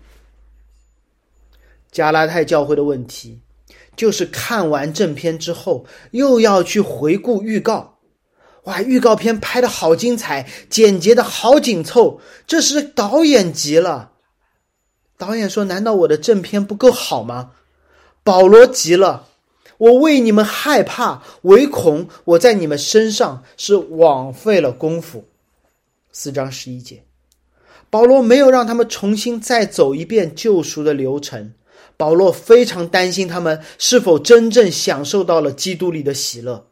[1.90, 3.40] 加拉太教会的问题，
[3.96, 7.98] 就是看完正片之后，又要去回顾预告。
[8.62, 14.12] 哇，预告片拍的好精彩，简洁的好紧凑，这是导演急了。
[15.18, 17.50] 导演说：“难道我的正片不够好吗？”
[18.22, 19.26] 保罗急了。
[19.82, 25.24] 我为你们害怕，唯恐我在你们身上是枉费了功夫。
[26.12, 27.02] 四章十一节，
[27.90, 31.54] 保罗没有让他们重新再走一遍救赎的流程。
[31.96, 36.68] 保罗非常担心他们是否真正享受到了基督里的喜乐。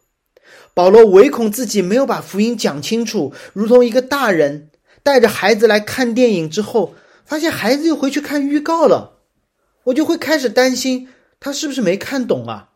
[0.72, 4.70] 保罗唯恐自己没有把福音讲清楚，如同一个大人
[5.02, 6.94] 带着孩子来看电影之后，
[7.24, 9.18] 发现孩子又回去看预告了，
[9.82, 11.08] 我就会开始担心
[11.40, 12.68] 他是不是没看懂啊？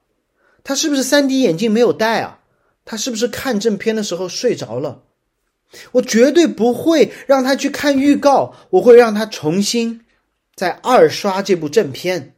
[0.64, 2.40] 他是不是三 D 眼镜没有戴啊？
[2.86, 5.04] 他是不是看正片的时候睡着了？
[5.92, 10.02] 我绝对不会让他去看预告，我会让他重新
[10.54, 12.34] 再二刷这部正片。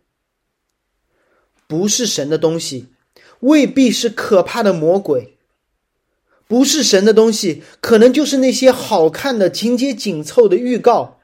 [1.66, 2.88] 不是神的东西，
[3.40, 5.36] 未必是可怕的魔鬼；
[6.46, 11.18] 不是神的东西，可能就是那些好看的、情节紧凑的预告，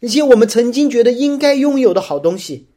[0.00, 2.68] 那些我们曾经觉得应该拥有的好东西，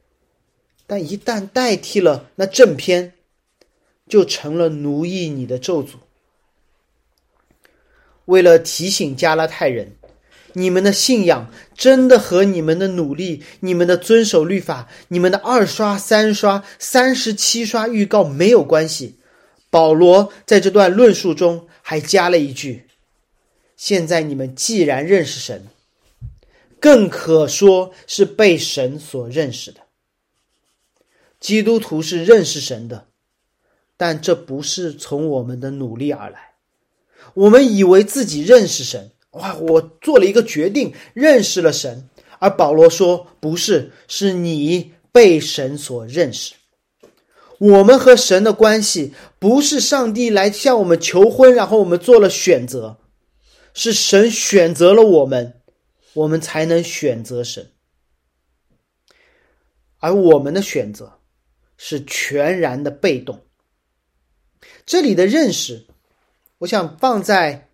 [0.86, 3.13] 但一旦代替了那正片。
[4.07, 5.95] 就成了奴役你的咒诅。
[8.25, 9.97] 为了提醒加拉太人，
[10.53, 19.19] 你们的信仰真的和你们的努力、你们的遵守律法、你们的二刷、三刷、三十七刷预告没有关系。
[19.69, 22.87] 保罗在这段论述中还加了一句
[23.75, 25.67] ：“现在你们既然认识神，
[26.79, 29.81] 更可说是被神所认识的。
[31.39, 33.07] 基督徒是认识神的。”
[33.97, 36.55] 但这不是从我们的努力而来，
[37.34, 42.10] 我们以为自己认识神，哇，我做了一个决定，认识了神。
[42.39, 46.53] 而保罗说：“不是，是你被神所认识。
[47.58, 52.97] 我们和神的关系不是上帝来向我们求婚，然后我们做了选择，
[53.73, 55.62] 是神选择了我们，
[56.13, 57.71] 我们才能选择神。
[59.99, 61.19] 而我们的选择
[61.77, 63.44] 是全然的被动。
[64.86, 65.86] 这里的认识，
[66.60, 67.69] 我想放在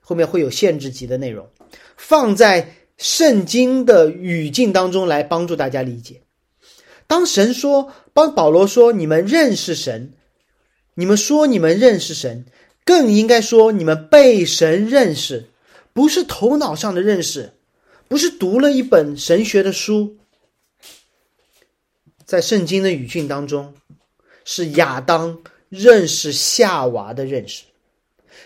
[0.00, 1.48] 后面会有限制级的内容，
[1.96, 6.20] 放在。”圣经的语境当中来帮助大家理解。
[7.06, 10.12] 当神说，帮保罗说，你们认识神，
[10.92, 12.44] 你们说你们认识神，
[12.84, 15.48] 更应该说你们被神认识，
[15.94, 17.54] 不是头脑上的认识，
[18.06, 20.18] 不是读了一本神学的书。
[22.26, 23.72] 在圣经的语境当中，
[24.44, 27.62] 是亚当认识夏娃的认识，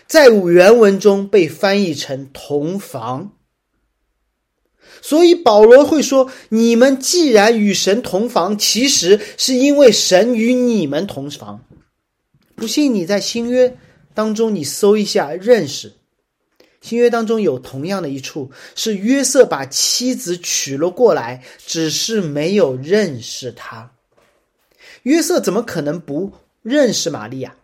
[0.07, 3.33] 在原文中被翻译成同房。
[5.01, 11.65] 所以保罗会说：“你们既然与神同房，其实是因为神与你们同房。
[12.55, 13.77] 不信你在新约
[14.13, 15.93] 当中，你搜一下认识。
[16.81, 23.91] 新约当中有同样的一处，是约瑟把妻子娶了过来，只是没有认识他。
[25.03, 26.31] 约瑟怎么可能不
[26.65, 27.55] 认识玛利亚？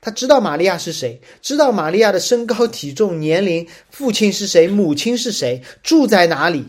[0.00, 6.64] 他知道玛利亚是谁，知道玛利亚的身高、体重、年龄，父亲是谁，母亲是谁，住在哪里。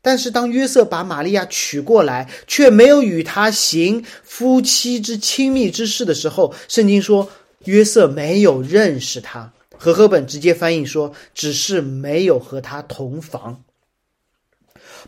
[0.00, 7.30] 但是当约瑟把玛利亚娶过来，却没有与她行夫妻之亲密之事的时候，圣经说
[7.64, 9.52] 约瑟没有认识她。
[9.76, 13.62] 和合本直接翻译说，只是没有和她同房。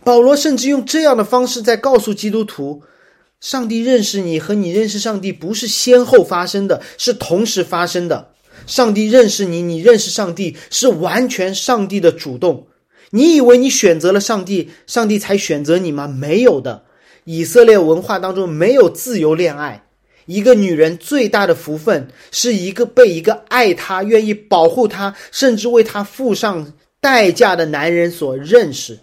[0.03, 2.83] 保罗甚至用这样的方式在告诉基督徒。
[3.41, 8.31] 上帝认识你和你认识上帝不是先后发生的，是同时发生的。
[8.67, 12.67] 上帝认识你，你认识上帝是完全上帝的主动。
[13.11, 16.09] 你以为你选择了上帝，上帝才选择你吗？
[16.09, 16.85] 没有的。
[17.25, 19.85] 以色列文化当中没有自由恋爱。
[20.27, 28.99] 一个女人最大的福分是一个被一个爱她、愿意保护她，甚至为她付上代价的男人所认识。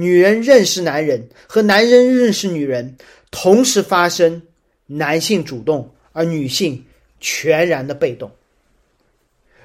[0.00, 2.96] 女人认识男人和男人认识女人
[3.32, 4.40] 同时发生，
[4.86, 6.84] 男性主动，而女性
[7.18, 8.30] 全然的被动。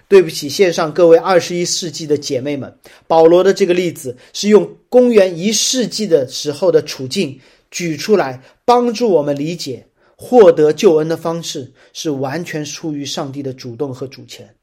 [0.07, 14.55] 对不起，线上各位二十一世纪的姐妹们，保罗的这个例子是用公元一世纪的时候的处境举出来，帮助我们理解获得救恩的方式是完全出于上帝的主动和主权，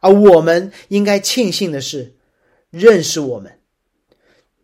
[0.00, 2.14] 而我们应该庆幸的是，
[2.70, 3.57] 认识我们。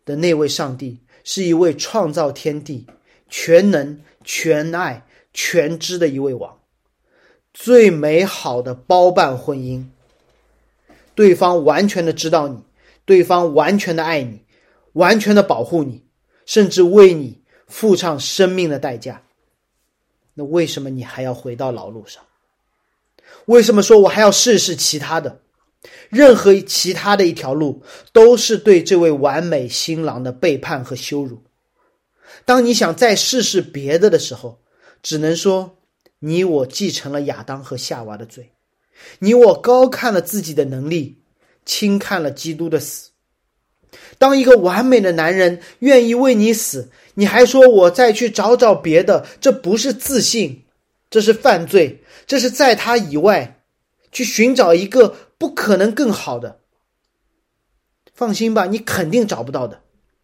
[0.05, 2.85] 的那位上帝是一位创造天地、
[3.27, 6.59] 全能、全爱、全知的一位王，
[7.53, 9.85] 最美好的包办婚姻。
[11.15, 12.63] 对方完全的知道你，
[13.05, 14.41] 对方完全的爱你，
[14.93, 16.03] 完全的保护你，
[16.45, 19.23] 甚至为你付上生命的代价。
[20.33, 22.21] 那为什么你还要回到老路上？
[23.45, 25.39] 为什么说我还要试试其他的？
[26.09, 31.43] 任何其他的一条路，都是对这位完美新郎的背叛和羞辱。
[32.45, 34.59] 当你想再试试别的的时候，
[35.01, 35.77] 只能说
[36.19, 38.51] 你我继承了亚当和夏娃的罪，
[39.19, 41.17] 你我高看了自己的能力，
[41.65, 43.09] 轻看了基督的死。
[44.17, 50.63] 当一个完美的男人愿意为你死，你还说我再去找找别的，这不是自信，
[51.09, 53.61] 这是犯罪，这是在他以外
[54.11, 55.15] 去寻找一个。
[55.45, 56.59] 不可能更好的，
[58.15, 59.83] 放心吧，你肯定找不到的，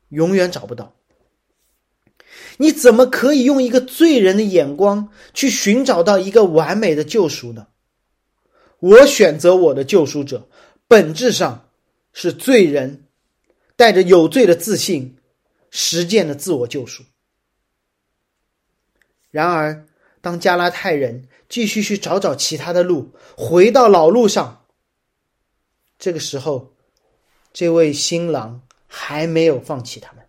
[0.10, 0.96] 永远找不到。
[2.58, 7.68] 你怎么可以用一个罪人的眼光去寻找到一个完美的救赎呢？
[8.80, 10.50] 我选择我的救赎者，
[10.88, 11.70] 本质上
[12.14, 13.06] 是罪人
[13.76, 15.18] 带着有罪的自信
[15.70, 17.04] 实践的自我救赎。
[19.30, 19.86] 然而，
[20.20, 24.58] 当加拉太人继续去找找其他的路，回到老路上。
[26.02, 26.74] 这个时候，
[27.54, 30.26] 这位新郎还没有放弃他们，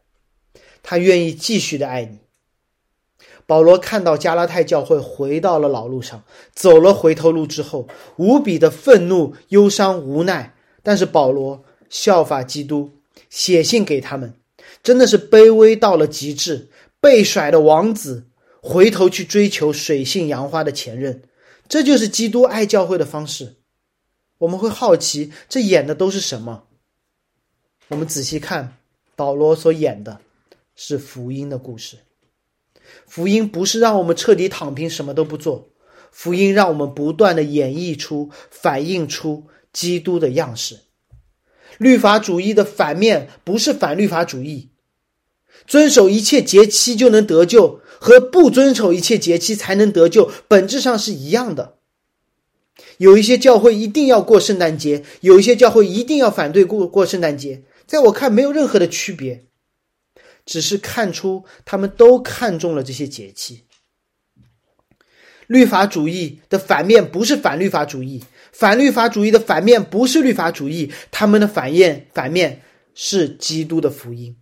[0.82, 2.18] 他愿意继续的爱你。
[3.46, 10.54] 保罗看到加拉太教会回到了老路上，走了回头路之后，无比的愤怒、忧伤、无奈。
[10.82, 12.90] 但是保罗效法基督，
[13.30, 14.34] 写信给他们，
[14.82, 16.68] 真的是卑微到了极致。
[17.00, 18.26] 被甩的王子
[18.60, 21.22] 回头去追求水性杨花的前任，
[21.66, 23.54] 这就是基督爱教会的方式。
[24.42, 26.64] 我们会好奇，这演的都是什么？
[27.86, 28.76] 我们仔细看，
[29.14, 30.18] 保罗所演的
[30.74, 31.98] 是福音的故事。
[33.06, 35.68] 福音不是让我们彻底躺平，什么都不做。
[36.10, 40.80] 福音让我们不断的演绎出、反映出基督的样式。
[41.78, 44.70] 律法主义的反面不是反律法主义，
[45.68, 51.78] 遵守一切节期就能得救，和不遵守一切节期才能得救，本质上是一样的。
[52.98, 59.44] 有一些教会一定要过圣诞节，有一些教会一定要反对过过圣诞节，在我看没有任何的区别，
[60.44, 63.64] 只是看出他们都看中了这些节气。
[65.48, 72.62] 律法主义的反面不是反律法主义，反律法主义的反面不是律法主义，他们的反面反面
[72.94, 74.36] 是基督的福音，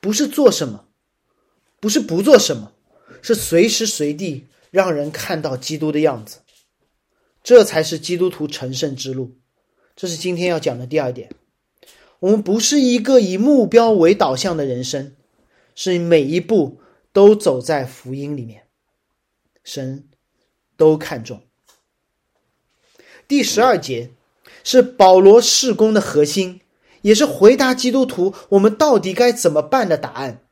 [0.00, 0.84] 不是做什么，
[1.80, 2.72] 不是不做什么，
[3.20, 6.38] 是随时随地让人看到基督的样子，
[7.42, 9.32] 这才是基督徒成圣之路。
[9.96, 11.30] 这是今天要讲的第二点。
[12.20, 15.14] 我们不是一个以目标为导向的人生，
[15.74, 16.80] 是每一步
[17.12, 18.62] 都走在福音里面，
[19.64, 20.08] 神。
[20.74, 21.42] 都看重。
[23.28, 24.10] 第十二节
[24.64, 26.60] 是保罗事工的核心，
[27.02, 30.44] 也是回答基督徒我们到底该怎么办的答案。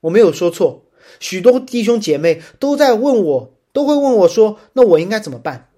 [0.00, 0.86] 我没有说错，
[1.20, 5.70] 许多弟兄姐妹都在问我，都会问我说：“那我应该怎么办？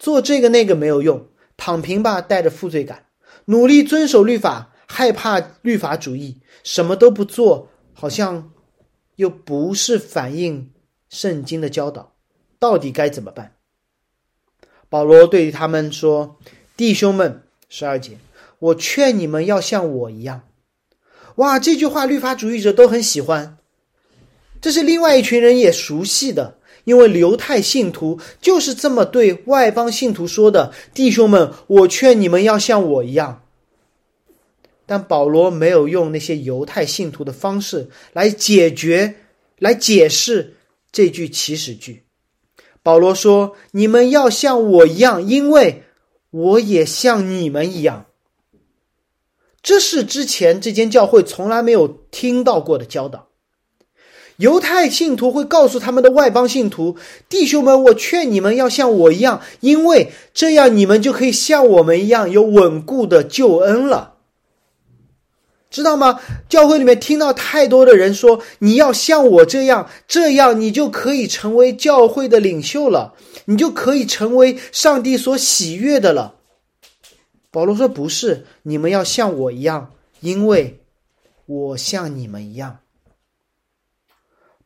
[0.00, 1.28] 做这个那个没有用，
[1.58, 3.00] 躺平吧，带着负罪感；
[3.44, 8.50] 努力遵守律法，害怕律法主义；什么都不做，好像
[9.16, 10.72] 又不是反映
[11.10, 12.16] 圣经的教导。”
[12.58, 13.56] 到底该怎么办？
[14.88, 16.38] 保罗对他们说
[16.76, 18.18] ：“弟兄们，十二节，
[18.58, 20.48] 我劝你们要像我一样。”
[21.36, 23.58] 哇，这句话律法主义者都很喜欢。
[24.60, 33.42] 这是另外一群人也熟悉的，因为犹太信徒就是这么对外邦信徒说的：“弟兄们，我劝你们要像我一样。”
[34.86, 39.14] 但保罗没有用那些犹太信徒的方式来解决、
[39.58, 40.56] 来解释
[40.90, 42.02] 这句起始句。
[42.82, 45.84] 保罗说：“你们要像我一样，因为
[46.30, 48.06] 我也像你们一样。”
[49.62, 53.29] 这是之前这间教会从来没有听到过的教导。
[54.40, 56.96] 犹太信徒会告诉他们的外邦信徒
[57.28, 64.14] ：“弟兄们，我劝你们要像我一样，因为这样你们就可以像我们一样有稳固的救恩了。”
[65.70, 66.18] 知道吗？
[66.48, 73.12] 教会里面听到太多的人说：“你要像我这样，这样你就可以成为教会的领袖了，
[73.44, 76.36] 你就可以成为上帝所喜悦的了。”
[77.52, 80.80] 保罗说：“不是，你们要像我一样，因为
[81.44, 82.78] 我像你们一样。”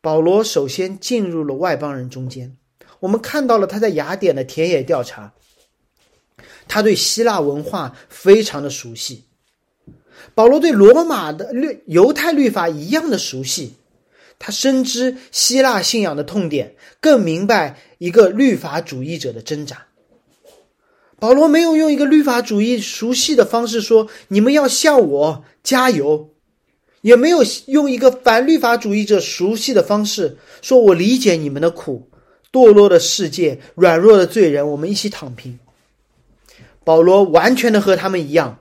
[0.05, 2.59] 保罗首先进入了外邦人中间，
[3.00, 5.32] 我们看到了他在雅典的田野调查，
[6.68, 9.24] 他对希腊文化非常的熟悉。
[10.34, 13.76] 保罗对罗马的律犹太律法一样的熟悉，
[14.38, 19.86] 他深知希腊信仰的痛点，更明白一个律法主义者的挣扎。
[21.18, 26.28] 保罗没有用一个律法主义熟悉的方式说：“你们要向我加油。”
[27.05, 32.09] 也没有用一个反律法主义者熟悉的方式说：“我理解你们的苦，
[32.50, 35.59] 堕落的世界，软弱的罪人，我们一起躺平。”
[36.82, 38.59] 保罗完全的和他们一样。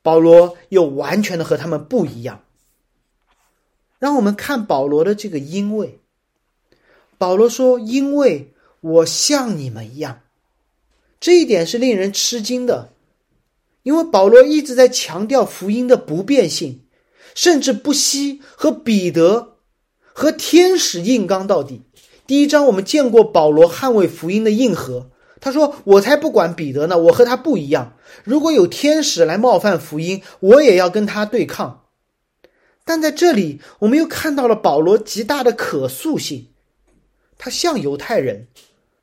[0.00, 2.42] 保罗又完全的和他们不一样。
[3.98, 5.98] 让我们看保罗的这个“因为”。
[7.18, 10.20] 保罗说：“因为我像你们一样。”
[11.20, 12.94] 这一点是令人吃惊的，
[13.82, 16.80] 因为保罗一直在强调福音的不变性，
[17.34, 19.56] 甚至不惜和彼得
[20.12, 21.82] 和天使硬刚到底。
[22.26, 25.10] 第一章我们见过保罗捍卫福音的硬核。
[25.40, 27.98] 他说：“我才不管彼得呢，我和他不一样。
[28.24, 31.84] 如果有天使来冒犯福音，我也要跟他对抗。”
[32.86, 36.48] 但在这里，我们又看到了保罗极大的可塑性。
[37.36, 38.48] 他像犹太人，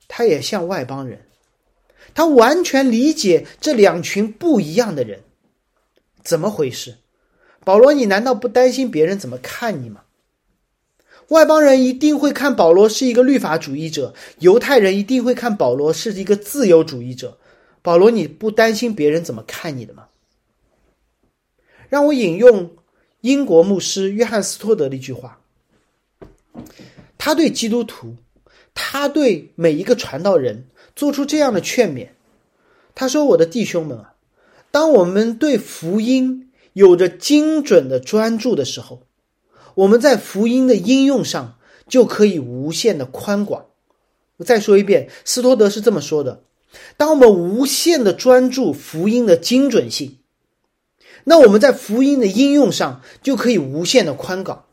[0.08, 1.28] 他也像外邦人，
[2.16, 5.22] 他完全理解这两群不一样的人。
[6.24, 6.98] 怎么回事？
[7.64, 10.02] 保罗，你难道不担心别人怎么看你吗？
[11.28, 17.38] 外邦人一定会看保罗是一个律法主义者，犹太人一定会看保罗是一个自由主义者。
[17.82, 20.08] 保罗，你不担心别人怎么看你的吗？
[21.88, 22.72] 让我引用
[23.22, 25.40] 英国牧师约翰斯托德的一句话，
[27.18, 28.18] 他对基督徒，
[28.74, 32.10] 他对每一个传道人做出这样的劝勉。
[32.94, 34.16] 他说：“我的弟兄们啊，
[34.70, 39.04] 当我们对福音有着精准的专注的时候。”
[39.76, 41.58] 我们在福音的应用上
[41.88, 43.68] 就可以无限的宽广。
[44.36, 46.44] 我再说一遍，斯托德是这么说的：
[46.98, 50.18] 当我们无限的专注福音的精准性，
[51.24, 54.66] 那我们在福音的应用上就可以无限的宽广。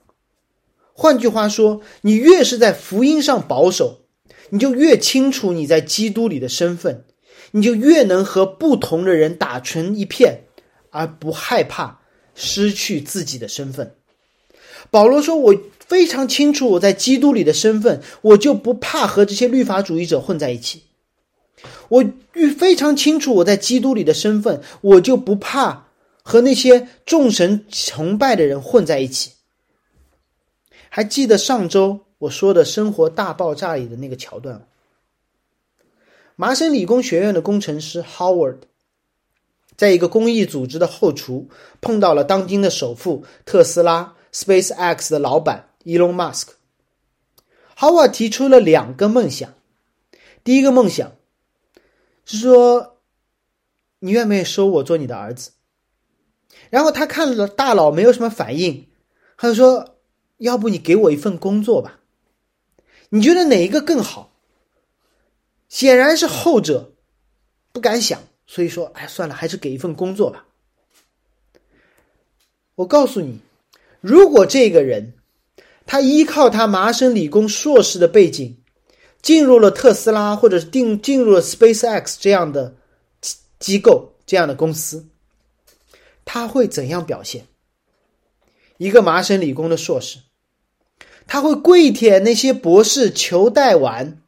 [0.92, 4.01] 换句话说，你越是在福音上保守，
[4.51, 7.05] 你就越清楚你在基督里的身份，
[7.53, 10.47] 你就越能和不同的人打成一片，
[10.91, 12.01] 而不害怕
[12.34, 13.95] 失去自己的身份。
[14.91, 20.84] 保罗说：“我非常清楚我在基督里的身份，我就不怕和这些律法主义者混在一起。
[21.89, 25.89] 我非非常清楚我在基督里的身份，我就不怕
[26.22, 29.32] 和那些众神崇拜的人混在一起。”
[30.91, 34.62] 还记得上周我说的生活大爆炸里的那个桥段吗？
[36.34, 38.59] 麻省理工学院的工程师 Howard，
[39.79, 41.49] 在一个公益组织的后厨
[41.81, 46.49] 碰到了当今的首富特斯拉 SpaceX 的老板 Elon Musk。
[47.79, 49.55] Howard 提出了两个梦想，
[50.45, 51.12] 第一个梦想
[52.26, 52.99] 是说，
[54.01, 55.53] 你愿不愿意收我做你的儿子？
[56.68, 58.87] 然后他看了大佬没有什么反应，
[59.39, 59.95] 他就说。
[60.39, 61.99] 要不你给我一份工作吧？
[63.09, 64.31] 你觉得哪一个更好？
[65.68, 66.93] 显然是后者，
[67.72, 70.46] 不敢想，所以说，哎，算了，还是给一份工作吧。
[72.74, 73.38] 我告诉你，
[74.01, 75.12] 如果这个人
[75.84, 78.57] 他依靠他麻省理工硕士的背景，
[79.20, 82.74] 进入了特斯拉，或者是进进入了 SpaceX 这样的
[83.59, 85.07] 机构、这样的公司，
[86.24, 87.46] 他会怎样表现？
[88.78, 90.18] 一个麻省理工的硕士。
[91.26, 94.22] 他会跪舔那些博士求带玩，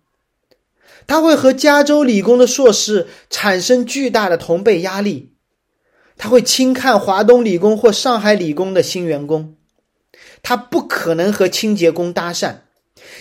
[1.11, 5.33] 他会和加州理工的硕士产生巨大的同辈压力，
[6.17, 9.57] 他会轻看华东理工或上海理工的新员工，
[10.41, 12.59] 他不可能和清洁工搭讪，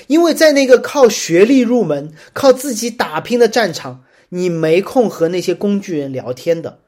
[0.05, 6.81] 因为在那个靠学历入门、靠自己打拼的战场，你没空和那些工具人聊天的，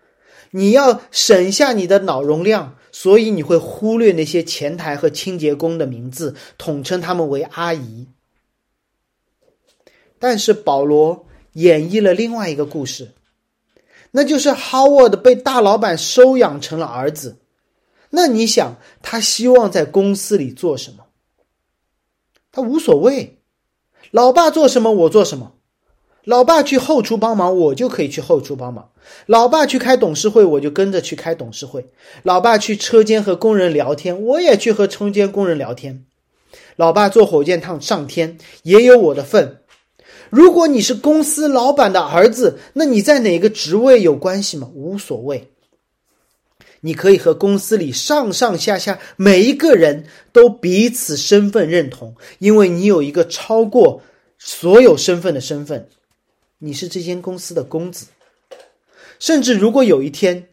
[0.51, 2.75] 你要省下你的脑容量。
[2.91, 8.09] 所以你会忽略那些前台和清洁工的名字，统称他们为阿姨。
[10.21, 13.11] 但是保罗演绎了另外一个故事，
[14.11, 17.39] 那就是 Howard 被大老板收养成了儿子。
[18.11, 21.05] 那你想，他希望在公司里做什么？
[22.51, 23.39] 他无所谓，
[24.11, 25.53] 老爸做什么我做什么。
[26.23, 28.91] 老爸去后厨帮忙，我就可以去后厨帮忙；
[29.25, 31.81] 老爸去开董事会，我就跟着去开董事会；
[32.21, 36.05] 老爸去车间和工人聊天，我也去和车间工人聊天；
[36.75, 39.60] 老爸坐火箭烫上天，也有我的份。
[40.31, 44.71] 如果你是公司老板的儿子，那你在哪个职位有关系吗？
[44.73, 45.51] 无所谓，
[46.79, 54.01] 你可以和公司里上上下下每一个人都彼此身份认同，因为你有一个超过
[54.39, 55.89] 所有身份的身份。
[56.59, 58.05] 你是这间公司的公子，
[59.19, 60.47] 甚至如果有一天，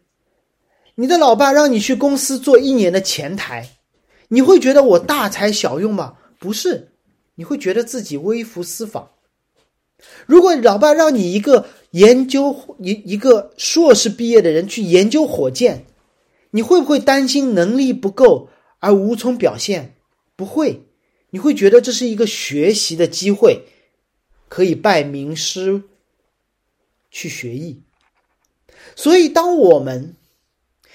[0.96, 3.68] 你的老爸让你去公司做一年的前台，
[4.26, 6.14] 你会觉得我大材小用吗？
[6.40, 6.88] 不是，
[7.36, 9.08] 你会觉得自己微服私访。
[10.26, 15.86] 如果老爸让你一个研究一一个硕士毕业的人去研究火箭，
[16.51, 19.96] 你会不会担心能力不够而无从表现？
[20.36, 20.82] 不会，
[21.30, 23.64] 你会觉得这是一个学习的机会，
[24.49, 25.82] 可以拜名师。
[27.11, 27.80] 去学艺，
[28.94, 30.14] 所以当我们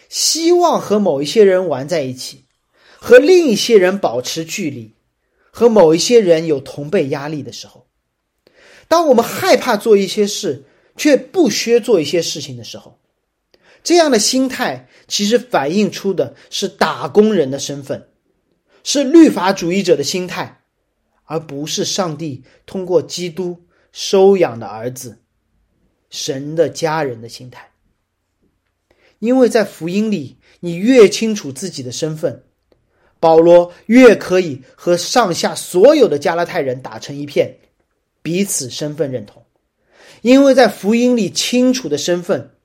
[0.10, 2.45] 希望和某一些人玩在一起，
[2.99, 4.93] 和另一些人保持距离，
[5.49, 7.88] 和某一些人有同辈压力的时候，
[8.94, 10.66] 当我们害怕做一些事，
[10.96, 13.00] 却不削做一些事情的时候，
[13.84, 18.10] 这样的心态其实反映出的是打工人的身份，
[18.84, 20.62] 是律法主义者的心态，
[21.26, 25.18] 而不是上帝通过基督收养的儿子。
[26.12, 27.72] 神的家人的心态，
[29.18, 32.44] 因为在福音里，你越清楚自己的身份，
[33.20, 37.58] 保罗越可以和上下所有的加拉太人打成一片，
[38.24, 39.45] 彼此身份认同。
[40.21, 42.55] 因为在福音里清楚的身份，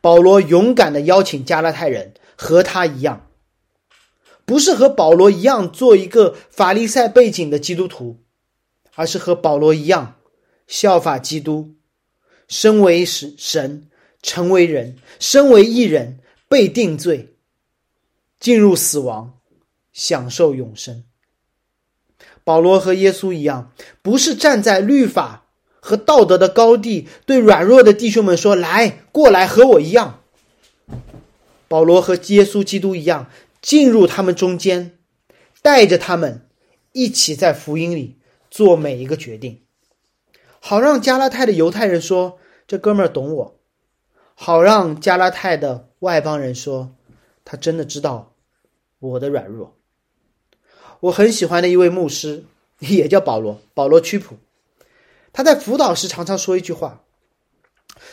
[0.00, 3.30] 保罗勇敢的邀请加拉太人和他一样，
[4.44, 8.18] 不是和保罗一样做一个法利赛背景的基督徒，
[8.94, 10.16] 而是和保罗一样
[10.66, 11.74] 效法基督。
[12.48, 13.88] 身为神，神
[14.22, 17.34] 成为人，身为一人被定罪，
[18.38, 19.38] 进入死亡，
[19.92, 21.04] 享受永生。
[22.44, 23.72] 保罗和耶稣一样，
[24.02, 25.46] 不是站在律法
[25.80, 30.20] 和道德的高地，对软弱的弟兄们说：“来，过来和我一样。”
[31.66, 33.30] 保罗和耶稣基督一样，
[33.62, 34.98] 进入他们中间，
[35.62, 36.46] 带着他们
[36.92, 38.18] 一起在福音里
[38.50, 39.62] 做每一个决定。
[40.60, 42.38] 好让加拉太的犹太人说
[42.68, 43.60] ：“这哥们儿懂我。”
[44.34, 46.94] 好让加拉太的外邦人说
[47.44, 48.34] ：“他真的知道
[48.98, 49.76] 我的软弱。”
[51.04, 52.44] 我很喜欢的一位牧师，
[52.80, 54.36] 也叫保罗，保罗屈普。
[55.34, 57.04] 他在辅导时常常说一句话，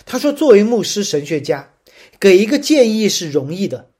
[0.05, 1.73] 他说：“作为牧师、神学家，
[2.19, 3.91] 给一个建议是容易的，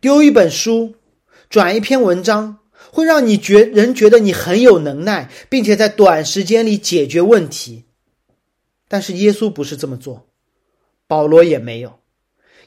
[0.00, 0.96] 丢一本书、
[1.48, 2.58] 转一篇文章，
[2.90, 7.84] 会让你觉人觉得你很有能耐，并且在短时间里解决问题。
[8.88, 10.26] 但是耶稣不是这么做，
[11.06, 12.00] 保罗也没有。”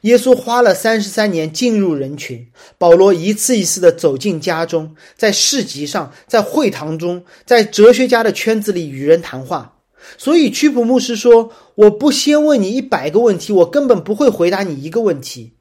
[0.02, 2.48] 耶稣花了三十三年进入人群，
[2.78, 9.76] 保罗一次一次的走进家中，在市集上，在会堂中，在哲学家的圈子里与人谈话。
[10.18, 15.54] 所以屈普牧师说：“我不先问你一百个问题，我根本不会回答你一个问题，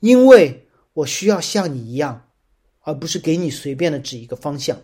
[0.00, 2.22] 因为我需要像你一样，
[2.80, 4.78] 而不是给你随便的指一个方向。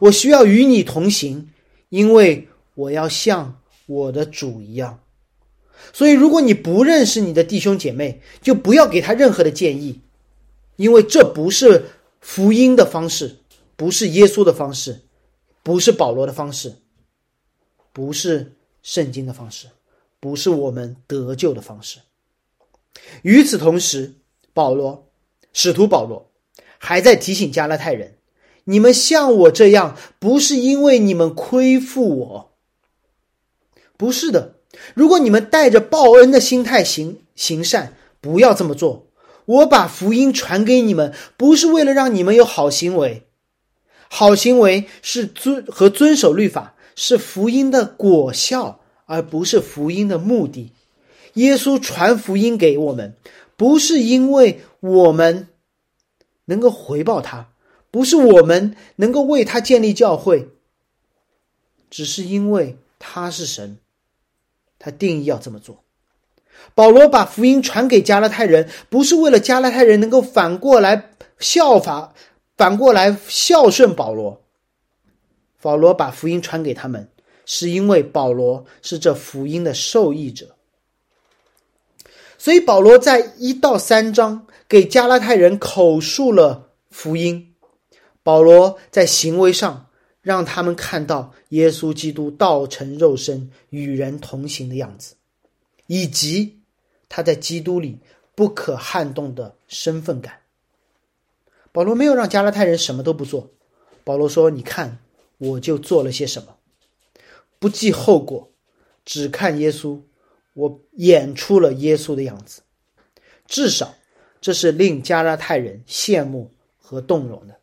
[0.00, 1.48] 我需要与你同行，
[1.88, 4.98] 因为我要像我的主一样。”
[5.92, 10.00] 所以，如果你不认识你的弟兄姐妹，就不要给他任何的建议，
[10.76, 11.84] 因为这不是
[12.20, 13.36] 福音的方式，
[13.76, 15.00] 不是耶稣的方式，
[15.62, 16.72] 不是保罗的方式，
[17.92, 18.52] 不是
[18.82, 19.66] 圣经的方式，
[20.20, 21.98] 不是我们得救的方式。
[23.22, 24.12] 与此同时，
[24.52, 25.10] 保罗，
[25.52, 26.30] 使徒保罗
[26.78, 28.16] 还在提醒加拉太人：
[28.64, 32.52] 你们像我这样，不是因为你们亏负我，
[33.96, 34.59] 不是的。
[34.94, 39.06] 如果你们带着报恩的心态行行善，不要这么做。
[39.46, 43.24] 我把福音传给你们，不是为了让你们有好行为，
[44.08, 50.72] 好行为是遵和遵守律法，是福音的果效，而不是福音的目的。
[51.34, 53.14] 耶稣传福音给我们，
[53.56, 55.48] 不是因为我们
[56.44, 57.48] 能够回报他，
[57.90, 60.48] 不是我们能够为他建立教会，
[61.88, 63.78] 只是因为他是神。
[64.80, 65.84] 他定义要这么做。
[66.74, 72.12] 保罗把福音传给加拉太人，不是为了加拉太人能够反过来效法、
[72.56, 74.42] 反过来孝顺保罗。
[75.62, 77.08] 保罗把福音传给他们，
[77.44, 80.56] 是因为保罗是这福音的受益者。
[82.38, 87.54] 所以保罗在一到三章给加拉太人口述了福音。
[88.22, 89.86] 保罗在行为上。
[90.22, 95.14] 让他们看到耶稣基督道成肉身与人同行的样子，
[95.86, 96.60] 以及
[97.08, 97.98] 他在基督里
[98.34, 100.40] 不可撼动的身份感。
[101.72, 103.50] 保罗没有让加拉太人什么都不做。
[104.02, 104.98] 保罗说：“你看，
[105.38, 106.56] 我就做了些什么，
[107.58, 108.50] 不计后果，
[109.04, 110.00] 只看耶稣。
[110.52, 112.62] 我演出了耶稣的样子，
[113.46, 113.94] 至少
[114.40, 117.56] 这是令加拉太人羡慕和动容的。”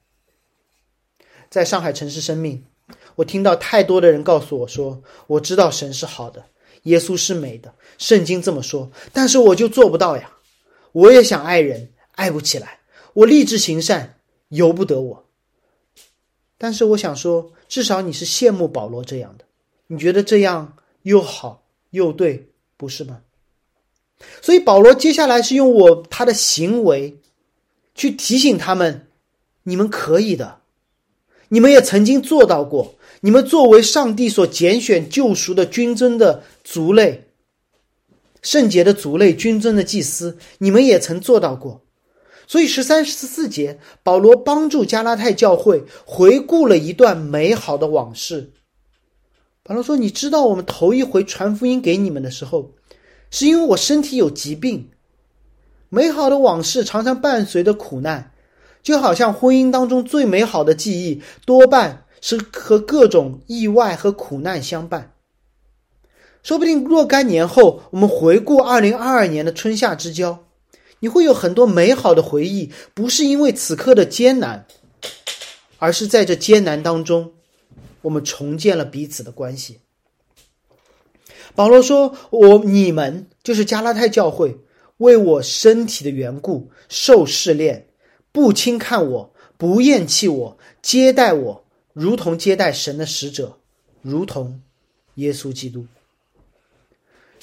[1.58, 2.64] 在上海城市生命，
[3.16, 6.46] 我听到太多的人告诉我说：“我知道神是好的，
[6.84, 10.32] 耶稣是美的，圣经这么说，但是我就做不到呀。
[10.92, 12.82] 我也想爱人，爱不起来。
[13.14, 15.26] 我立志行善，由不得我。
[16.60, 19.46] 但是我想说，至少你是羡慕保罗这样的，
[19.88, 23.22] 你觉得这样又好又对，不是吗？
[24.44, 27.18] 所以保罗接下来是用我他的行为，
[27.96, 29.08] 去提醒他们：
[29.64, 30.62] 你们可以的。”
[31.50, 32.96] 你们也曾经做到过。
[33.22, 37.30] 你们作为上帝所拣选救赎的君尊的族类，
[38.44, 41.82] 圣洁的族类，君尊的祭司，你们也曾做到过。
[42.46, 48.52] 所以十三十四节，保罗帮助加拉太教会回顾了一段美好的往事。
[49.64, 52.72] 保罗说：“你知道，我们头一回传福音给你们的时候，
[53.32, 54.90] 是因为我身体有疾病。
[55.90, 58.32] 美好的往事常常伴随着苦难。”
[58.88, 65.12] 就好像婚姻当中最美好的记忆，多半是和各种意外和苦难相伴。
[66.42, 70.46] 说不定若干年后，我们回顾二零二二年的春夏之交，
[71.02, 74.66] 你会有很多美好的回忆，不是因为此刻的艰难，
[75.80, 77.34] 而是在这艰难当中，
[78.04, 79.82] 我们重建了彼此的关系。
[81.56, 84.58] 保罗说：“我你们就是加拉太教会，
[85.00, 87.84] 为我身体的缘故受试炼。”
[88.38, 93.58] 不轻看我，不厌弃我，接待我，如同接待神的使者，
[94.04, 94.62] 如同
[95.16, 95.88] 耶稣基督。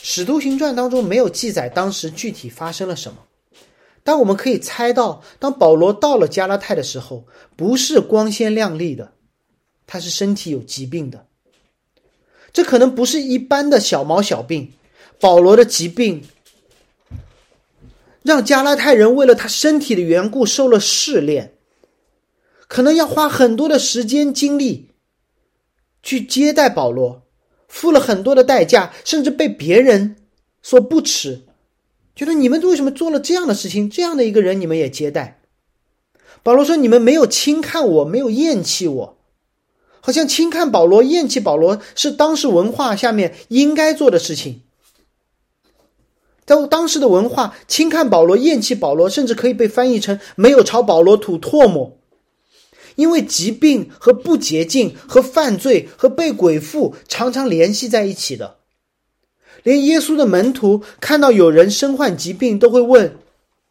[0.00, 3.18] 使徒行传当中没有记载当时具体发生了什么，
[4.04, 7.26] 但我们可以猜到，当保罗到了加拉太的时候，
[7.56, 9.14] 不是光鲜亮丽的，
[9.88, 11.26] 他是身体有疾病的。
[12.52, 14.72] 这可能不是一般的小毛小病，
[15.18, 16.22] 保罗的疾病。
[18.24, 21.54] 让加拉太人为了他身体的缘故受了试炼，
[22.66, 24.92] 可能要花很多的时间精力
[26.02, 27.22] 去接待保罗，
[27.68, 30.16] 付了很多的代价，甚至被别人
[30.62, 31.42] 所不耻，
[32.16, 33.90] 觉得你们为什么做了这样的事情？
[33.90, 35.42] 这样的一个人你们也接待？
[36.42, 39.18] 保罗说：“你们没有轻看我，没有厌弃我，
[40.00, 44.62] 好像轻看保罗、厌弃保罗是当时文化下面应该做的事情。
[46.44, 51.98] 在当时的文化，轻看保罗、厌弃保罗，甚至可以被翻译成没有朝保罗吐唾沫。
[52.96, 58.58] 因为疾病和不洁净、和犯罪和被鬼附常常联系在一起的，
[59.64, 63.16] 连耶稣的门徒看到有人身患疾病，都会问：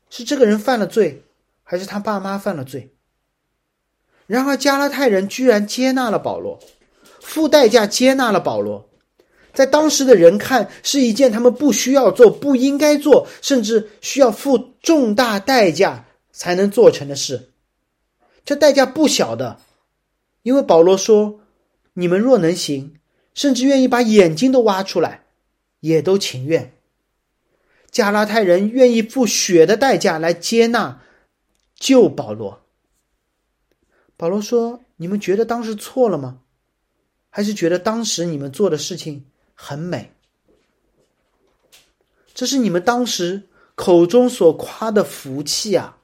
[0.10, 1.24] 是这个人犯了罪，
[1.64, 2.90] 还是他爸妈犯了罪？
[4.28, 6.60] 然而加拉太人居然接纳了保罗，
[7.22, 8.90] 付代价接纳了保罗，
[9.54, 17.52] 在当时的人看是一件他们不需要做、不应该做，甚至需要付重大代价才能做成的事。
[18.44, 19.60] 这代价不小的，
[20.42, 21.40] 因为保罗说
[21.94, 22.96] ：“你们若能行，
[23.34, 25.24] 甚至愿意把眼睛都挖出来，
[25.80, 26.74] 也都情愿。”
[27.92, 31.02] 加拉太人愿意付血的代价来接纳
[31.76, 32.60] 救保罗。
[34.18, 36.40] 保罗说：“你们觉得当时错了吗？
[37.30, 39.26] 还是觉得当时你们做的事情
[39.66, 40.12] 很美？
[42.34, 43.44] 这是你们当时
[43.76, 46.00] 口中所夸的福气啊！”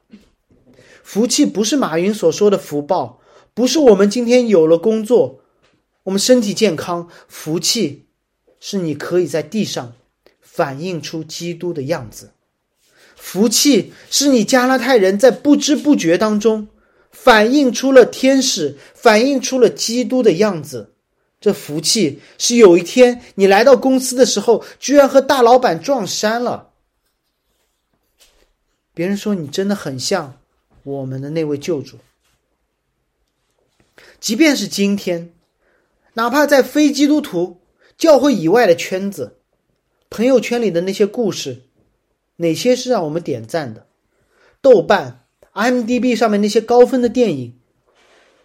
[1.03, 3.19] 福气不是马云所说的福报，
[3.53, 5.41] 不是我们今天有了工作，
[6.03, 7.09] 我们身体健康。
[7.27, 8.05] 福气
[8.61, 9.93] 是你可以在地上
[10.39, 12.31] 反映出基督的样子，
[13.17, 16.69] 福气是你加拉太人在不知不觉当中
[17.11, 20.93] 反映出了天使，反映出了基督的样子。
[21.39, 26.71] 这福气是有一天你来到公司的时候，居然和大老板撞衫了，
[28.93, 30.35] 别人说你真的很像。
[30.83, 31.97] 我们的那位救主，
[34.19, 35.33] 即便是今天，
[36.13, 37.61] 哪怕在非基督徒
[37.97, 39.39] 教会以外的圈子、
[40.09, 41.63] 朋友圈里的那些故事，
[42.37, 43.87] 哪些是让我们点赞的？
[44.61, 47.58] 豆瓣、IMDB 上面那些高分的电影，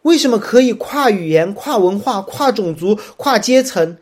[0.04, 3.98] 为什么可以跨语言、跨文化、跨种族、跨阶层，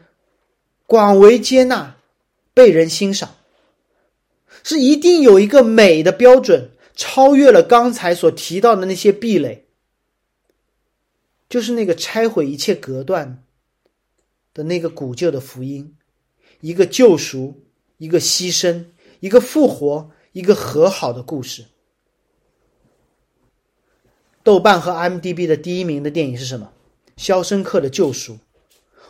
[0.86, 1.96] 广为接纳，
[2.54, 3.34] 被人欣赏？
[4.62, 6.70] 是一定有一个美的标准。
[6.94, 9.64] 超越了刚才所提到的那些壁垒，
[11.48, 13.42] 就是那个拆毁一切隔断
[14.52, 15.96] 的那个古旧的福音，
[16.60, 17.62] 一个救赎，
[17.96, 18.84] 一个牺牲，
[19.20, 21.64] 一个复活，一个和好的故事。
[24.44, 26.70] 豆瓣和 m d b 的第一名的电影是什么？
[27.16, 28.34] 《肖申克的救赎》。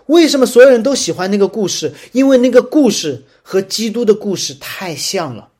[0.07, 1.95] 为什么所有人都喜欢那个故事？
[2.13, 5.51] 因为那个故事和基督的故事太像了。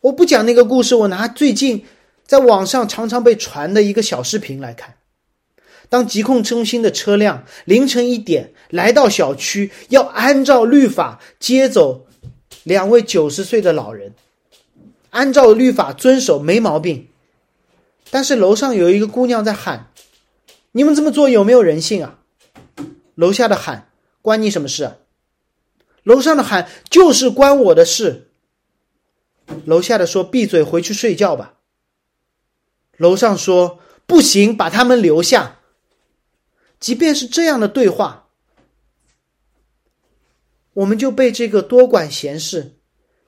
[0.00, 1.84] 我不讲那个故事，我拿最近
[2.26, 4.94] 在网上常常被传的一个小视频来看。
[5.88, 12.06] 当疾控中心的车辆凌晨一点来到小区，要按照律法接走
[12.64, 14.14] 两位九十岁的老人，
[15.10, 17.08] 按照律法遵守没毛病。
[18.14, 19.90] 但是楼上有一个姑娘在喊
[20.70, 22.20] ：“你们这么做有没有人性啊？”
[23.16, 23.90] 楼下的喊
[24.22, 24.98] ：“关你什么事？”
[26.04, 28.30] 楼上的喊：“就是关我的事。”
[29.66, 31.54] 楼下的说：“闭嘴，回去睡觉吧。”
[32.96, 35.58] 楼上说：“不行，把他们留下。”
[36.78, 38.28] 即便是这样的对话，
[40.74, 42.76] 我们就被这个多管闲事、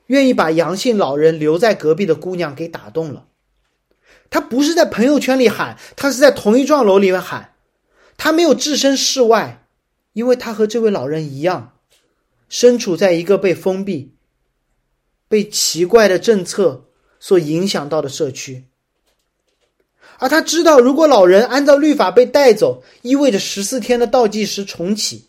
[0.07, 3.27] 愿意把阳性老人留在隔壁的姑娘给打动了。
[4.31, 7.55] 他不是在朋友圈里喊，他是在同一幢楼里面喊。
[8.17, 9.67] 他没有置身事外，
[10.13, 11.75] 因为他和这位老人一样，
[12.49, 14.13] 身处在一个被封闭。
[15.29, 16.85] 被奇怪的政策
[17.19, 18.67] 所影响到的社区，
[20.21, 25.27] 而他知道，如果老人按照律法被带走，意味着十四天的倒计时重启，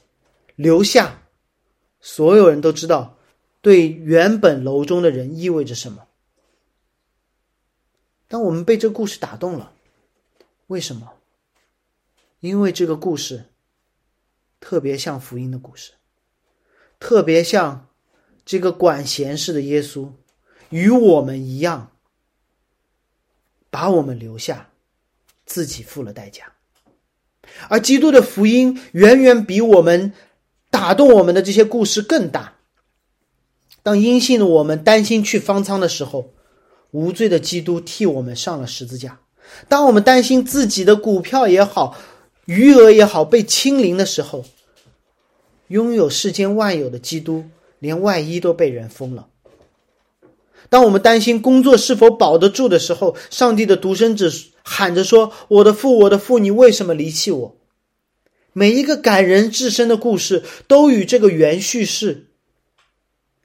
[0.55, 1.23] 留下，
[1.99, 3.17] 所有人都知道，
[3.61, 6.06] 对原本楼中的人意味着什么。
[8.28, 9.73] 当我们被这故事打动了，
[10.67, 11.13] 为什么？
[12.39, 13.45] 因为这个故事
[14.59, 15.93] 特别像福音的故事，
[16.99, 17.84] 特别像。
[18.49, 20.09] 这个管闲事的耶稣，
[20.69, 21.91] 与我们一样，
[23.69, 24.69] 把我们留下，
[25.45, 26.53] 自己付了代价。
[27.67, 30.13] 而基督的福音远远比我们
[30.69, 32.53] 打动我们的这些故事更大。
[33.84, 36.34] 当阴性的我们担心去方舱的时候，
[36.97, 39.19] 无罪的基督替我们上了十字架；
[39.69, 41.97] 当我们担心自己的股票也好、
[42.45, 44.45] 余额也好被清零的时候，
[45.67, 47.45] 拥有世间万有的基督。
[47.79, 49.27] 连外衣都被人封了。
[50.67, 54.33] 当我们担心工作是否保得住的时候，上帝的独生子
[54.63, 57.55] 喊着说：“我的父，我的父，你为什么离弃我？”
[58.51, 62.29] 每一个感人至深的故事都与这个原叙事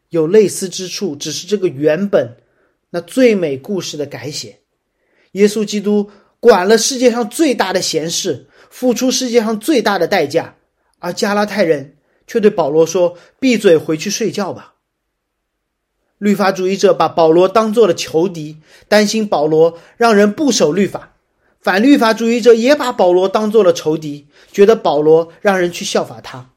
[0.09, 2.39] 有类似之处，只是这个原本
[2.93, 4.61] 那最美故事的改写。
[5.33, 10.57] 耶稣基督管了世界上最大的闲事，付出世界上最大的代价，
[10.99, 14.75] 而加拉太人却对保罗说：“闭嘴，回去睡觉吧。”
[16.19, 21.15] 律法主义者把保罗当做了仇敌，担心保罗让人不守律法；
[21.61, 26.51] 反律法主义者也把保罗当做了仇敌，觉得保罗让人去效法他。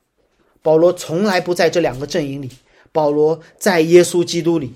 [0.61, 2.49] 保罗从来不在这两个阵营里，
[2.91, 4.73] 保罗在耶稣基督里。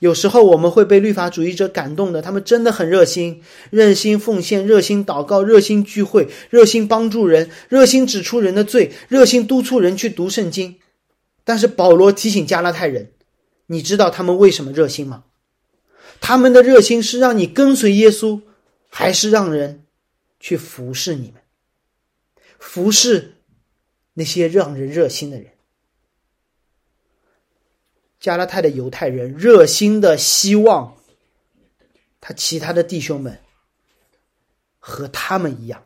[0.00, 3.40] 有时候我们会被律法主义者感动的，他们真的很热心，
[3.70, 10.76] 热心奉献，热心祷告，热心聚会，热心帮助人，热心指出人的罪，热心督促人去读圣经。
[11.42, 13.12] 但是保罗提醒加拉太人。
[13.66, 15.24] 你知道他们为什么热心吗？
[16.20, 18.42] 他们的热心是让你跟随耶稣，
[18.90, 19.84] 还是让人
[20.38, 21.40] 去服侍你们？
[22.58, 23.36] 服侍
[24.12, 25.53] 那些让人热心的人。
[28.24, 30.96] 加拉太的犹太人热心的希望，
[32.22, 33.38] 他其他的弟兄们
[34.78, 35.84] 和他们一样，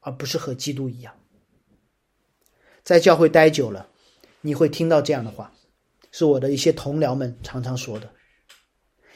[0.00, 1.14] 而不是和基督一样。
[2.84, 3.88] 在教会待久了，
[4.42, 5.50] 你会听到这样的话。
[6.12, 8.10] 是我的一些同僚们常常说的。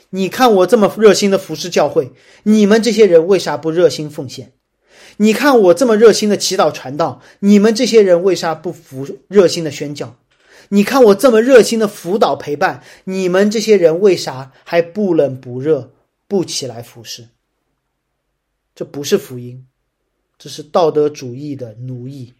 [0.08, 2.10] 你看我这么热心的服侍教会，
[2.44, 4.54] 你们这些人为啥不热心奉献？
[5.18, 10.16] 你看我这么热心的祈祷传道，你们这些人为啥不服热心的宣教？
[10.72, 15.92] 你看我这么热心的辅导陪伴，你们这些人为啥还不冷不热
[16.28, 17.28] 不起来服侍？
[18.74, 19.66] 这不是福音，
[20.38, 22.34] 这是道德主义的奴役。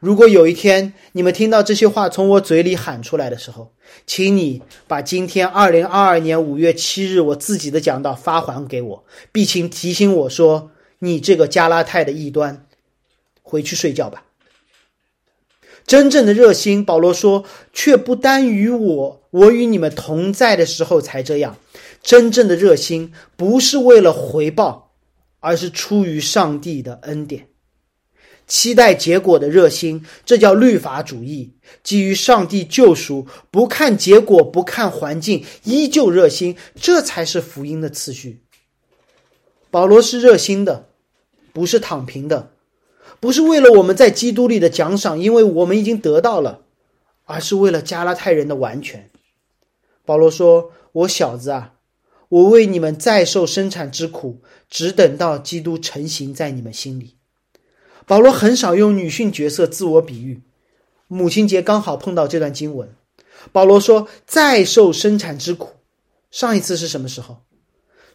[0.00, 3.72] 如果有一天你们听到这些话从我嘴里喊出来的时候，
[4.06, 10.70] 请你把今天二零二二年五月七日我自己的讲道发还给我，并请提醒我说
[11.00, 12.66] ：“你这个加拉太的异端，
[13.42, 14.24] 回去睡觉吧。”
[15.86, 21.56] 真正的热心，保罗说，却不单于我，我与你们同在的时候才这样。
[22.02, 24.92] 真正的热心不是为了回报，
[25.40, 27.48] 而是出于上帝的恩典。
[28.46, 31.54] 期待结果的热心，这叫律法主义。
[31.82, 38.42] 基于上帝救赎，不看结果，不看环境，依旧热心，这才是福音的次序。
[39.70, 40.88] 保罗是热心的，
[41.54, 42.52] 不是躺平的，
[43.20, 46.62] 不是为了我们在基督里的奖赏，因为我们已经得到了，
[47.24, 49.10] 而是为了加拉太人的完全。
[50.04, 51.74] 保罗说：“我小子啊，
[52.28, 57.16] 我为你们再受生产之苦，只等到基督成型在你们心里。”
[58.06, 60.42] 保罗很少用女性角色自我比喻，
[61.08, 62.94] 母亲节刚好碰到这段经文。
[63.52, 65.70] 保罗说：“再受生产之苦。”
[66.30, 67.38] 上一次是什么时候？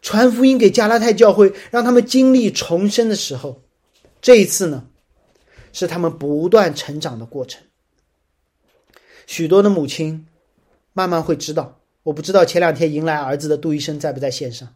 [0.01, 3.63] 传福音给加拉太教会，让他们经历重生的时候。
[4.21, 4.85] 这一次呢，
[5.73, 7.61] 是他们不断成长的过程。
[9.27, 10.27] 许多的母亲
[10.93, 14.75] 慢慢会知道，我不知道前两天迎来儿子的杜医生在不在线上。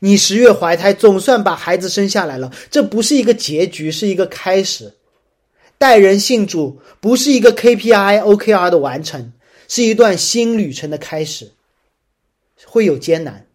[0.00, 2.52] 你十月怀胎，总算把孩子生下来了。
[2.70, 4.94] 这不是一个结局，是一个开始。
[5.78, 9.32] 待人信主不是一个 KPI、OKR 的完成，
[9.68, 11.52] 是一段新旅程的开始。
[12.66, 13.46] 会有艰难，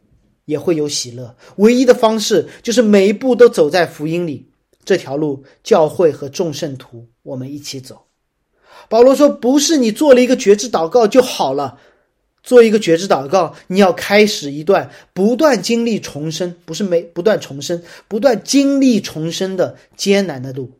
[0.45, 1.35] 也会有喜乐。
[1.57, 4.48] 唯一的方式就是每一步都走在福音里。
[4.83, 8.05] 这条路，教会和众圣徒，我们一起走。
[8.87, 11.79] 保罗说：“不是你做了一个觉知祷告就好了。”
[12.41, 20.71] 做一个觉知祷告，你要开始一段不断经历重生，不是没不断重生，不断经历重生的艰难的路。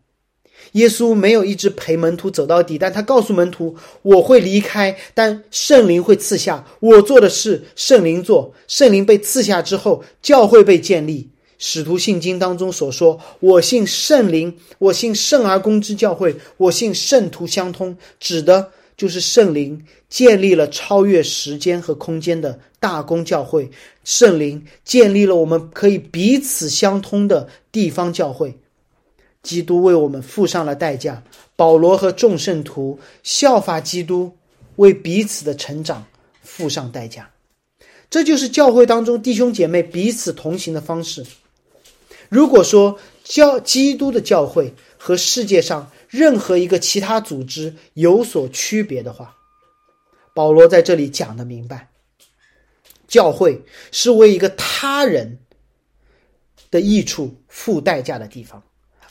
[0.72, 6.66] 耶稣没有一直陪门徒走到底，但他告诉门徒：“我会离开，但圣灵会赐下。
[6.80, 8.54] 我做的事，圣灵做。
[8.68, 11.30] 圣灵被赐下之后，教会被建立。
[11.60, 23.72] 使徒信经当中所说：‘我信圣灵，我信圣而公之教会，我信圣徒相通。’指的。”就是圣灵建立了超越时间和空间的大公教会，
[24.04, 28.54] 圣灵建立了我们可以彼此相通的地方教会。
[29.42, 31.24] 基督为我们付上了代价，
[31.56, 34.30] 保罗和众圣徒效法基督，
[34.76, 36.06] 为彼此的成长
[36.42, 37.30] 付上代价。
[38.10, 41.26] 这就是教会当中弟兄姐妹彼此同行的方式。
[42.30, 49.36] 如果说教基督的教会和世界上，任何一个其他组织有所区别的话，
[50.34, 51.90] 保罗在这里讲的明白：
[53.08, 55.40] 教会是为一个他人
[56.72, 58.64] 的益处付代价的地方，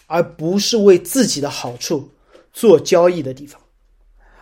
[0.06, 2.08] 而不是为自己的好处
[2.52, 3.60] 做交易的地方。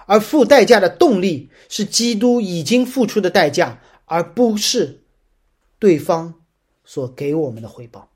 [0.06, 5.00] 而付代价的动力是基督已经付出的代价，而不是
[5.78, 6.32] 对方
[6.84, 8.08] 所给我们的回报。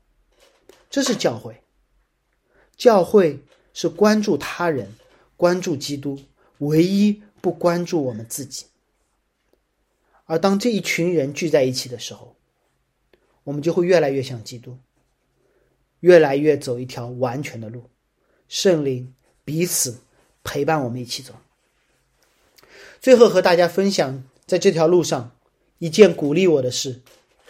[0.91, 1.63] 这是教会，
[2.77, 3.39] 教会。
[3.73, 4.93] 是关注他人，
[5.37, 6.19] 关注基督，
[6.57, 8.65] 唯一不关注我们自己。
[10.25, 12.35] 而当这一群人聚在一起的时候，
[13.45, 14.77] 我们就会越来越像基督。
[16.01, 17.89] 越来越走一条完全的路。
[18.49, 19.13] 圣灵
[19.45, 20.01] 彼此
[20.43, 21.33] 陪伴我们一起走。
[22.99, 25.31] 最后和大家分享，在这条路上
[25.77, 26.99] 一件鼓励我的事，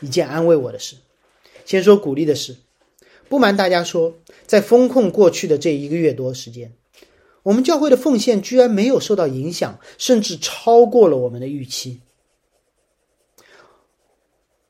[0.02, 0.98] 一件安慰我的事。
[1.66, 2.58] 先说鼓励的事，
[3.32, 6.74] 不瞒大家说，在风控过去的这一个月多时间，
[7.44, 12.02] 我们教会的奉献居然没有受到影响，甚至超过了我们的预期。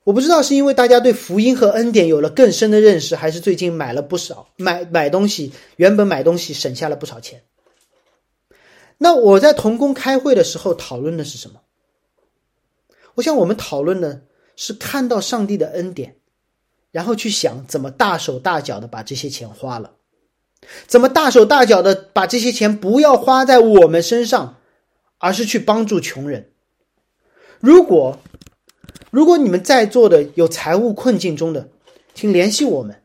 [0.03, 7.41] 我不知道是因为大家对福音和恩典有了更深的认识，还是最近买了不少买买东西，原本买东西省下了不少钱。
[8.99, 11.61] 那我在同工开会的时候讨论的是什么？
[13.15, 14.21] 我想我们讨论的
[14.55, 16.17] 是看到上帝的恩典，
[16.91, 19.93] 然后去想怎么大手大脚的把这些钱花了，
[20.87, 24.57] 怎么大手大脚的把这些钱不要花在我们身上，
[25.17, 26.51] 而是去帮助穷人。
[27.59, 28.19] 如果。
[29.09, 31.69] 如果你们在座的有财务困境中的，
[32.13, 33.01] 请联系我们。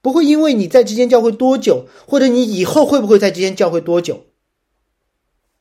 [0.00, 4.24] 不会因为你在这间教会多久，或者你以后会不会在这间教会多久，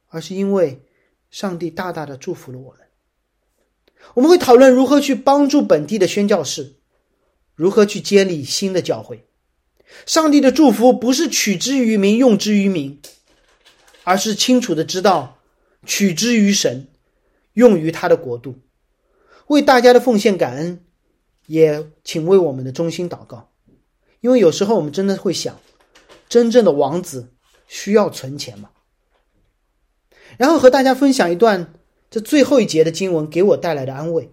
[0.07, 0.81] 而是因为
[1.29, 2.84] 上帝大大的祝福了我们。
[4.15, 6.73] 我们会讨论如何去帮助本地的宣教士，
[7.53, 9.27] 如何去建立新的教会。
[10.05, 12.99] 上帝的祝福不是取之于民，用之于民，
[14.03, 15.37] 而是清楚的知道
[15.85, 16.87] 取之于神，
[17.53, 18.55] 用于他的国度。
[19.47, 20.83] 为大家的奉献感恩，
[21.45, 23.51] 也请为我们的中心祷告，
[24.21, 25.59] 因为有时候我们真的会想，
[26.27, 27.33] 真正的王子
[27.67, 28.69] 需要存钱吗？
[30.37, 31.73] 然后和大家分享一段
[32.15, 34.29] 这最后一节的经文给我带来的安慰。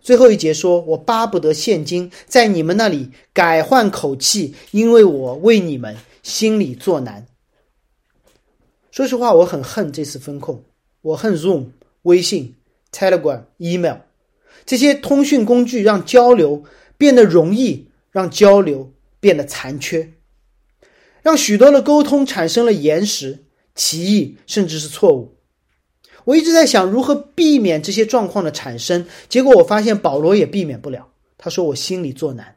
[0.00, 7.26] 最后一节说：“我巴不得现今在你们那里改换口气，因为我为你们心里作难。”
[8.90, 10.64] 说实话，我很恨这次风控，
[11.02, 11.66] 我恨 Zoom、
[12.04, 12.54] 微信、
[12.90, 13.98] Telegram、Email。
[14.64, 16.64] 这些通讯工具让交流
[16.96, 18.90] 变得容易，让交流
[19.20, 20.14] 变得残缺，
[21.20, 23.44] 让许多的沟通产生了延时、
[23.74, 25.35] 歧义，甚至是错误。
[26.26, 31.06] 我一直在想如何避免这些状况的产生，结果我发现保罗也避免不了。
[31.38, 32.56] 他说：“我心里作难。”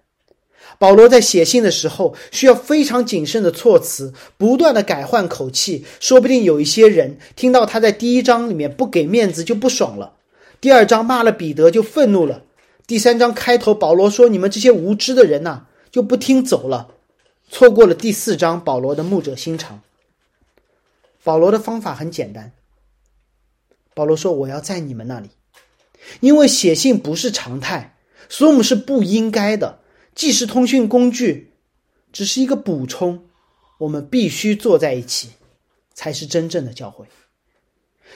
[0.80, 10.14] 保罗在写信的时候需要非常谨慎的措辞，不断的改换口气，说不定有一些人听到他在第一章里面不给面子就不爽了。
[10.60, 12.42] 第二章骂了彼得就愤怒了，
[12.88, 16.88] 第三章开头保罗说：“你们这些无知的人呐，就不听走了，
[17.50, 19.82] 错过了第四章保罗的牧者心肠。”
[21.24, 22.52] 保罗的方法很简单。
[23.94, 25.30] 保罗说：“我要在你们那里，
[26.20, 27.98] 因为写信不是常态，
[28.30, 29.80] 所以我们是不应该的。
[30.16, 31.54] 即时通讯工具
[32.12, 33.26] 只是一个补充，
[33.78, 35.30] 我们必须坐在一起，
[35.94, 37.06] 才是真正的教会。”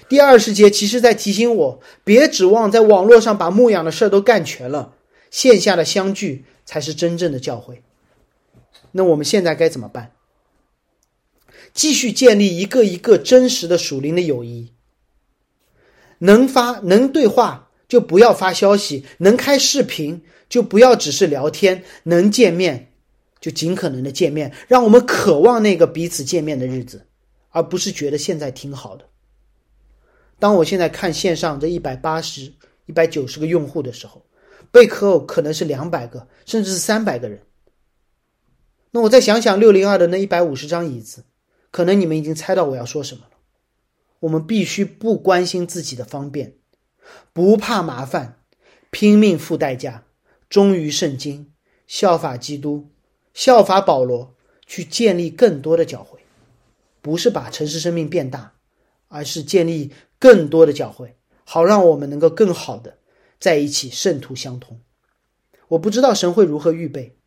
[0.10, 4.96] 第二十节其实在提醒我，别指望在网络上把牧养的事都干全了，
[5.30, 7.84] 线下的相聚才是真正的教会。
[8.92, 10.12] 那我们现在该怎么办？
[11.74, 14.74] 继续建立一个一个真实的属灵的友谊。
[16.24, 22.94] 能发能对话就不要发消息，能开视频就不要只是聊天，能见面
[23.42, 27.06] 就尽可能的见面，让我们渴望那个彼此见面的日子，
[27.50, 29.06] 而不是觉得现在挺好的。
[30.40, 32.54] 当我现在看线上这一百八十
[32.86, 34.26] 一百九十个用户的时候，
[34.72, 37.42] 贝壳偶可能是两百个，甚至是三百个人。
[38.92, 41.26] 那我再想想六零二的那一百五十张椅子，
[41.70, 43.24] 可能你们已经猜到我要说什么。
[44.24, 46.58] 我们必须不关心自己的方便，
[47.32, 48.40] 不怕麻烦，
[48.92, 50.06] 拼命付代价，
[50.50, 51.52] 忠于圣经，
[51.88, 52.90] 效法基督，
[53.34, 56.20] 效法保罗，去建立更多的教会，
[57.02, 58.56] 不是把城市生命变大，
[59.08, 59.92] 而是建立。
[60.24, 63.00] 更多的教会，好让我们能够更好的
[63.42, 64.80] 在一起，圣徒相通。
[65.68, 67.18] 我不知道神会如何预备，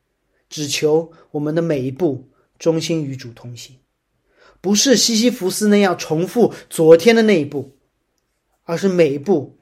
[0.48, 3.76] 只求我们的每一步忠心与主同行，
[4.66, 7.76] 不是西西弗斯那样重复昨天的那一步，
[8.64, 9.56] 而是每一步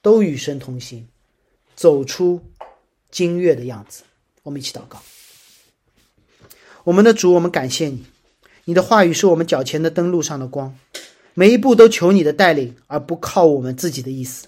[0.00, 1.06] 都与神同行，
[1.76, 2.40] 走出
[3.10, 4.04] 金月的样子。
[4.42, 5.02] 我们一起祷告，
[6.84, 8.06] 我们的主，我们感谢你，
[8.64, 10.74] 你的话语是我们脚前的灯路上的光。
[11.34, 14.46] 每一步都求你的带领，而不靠我们自己的意思，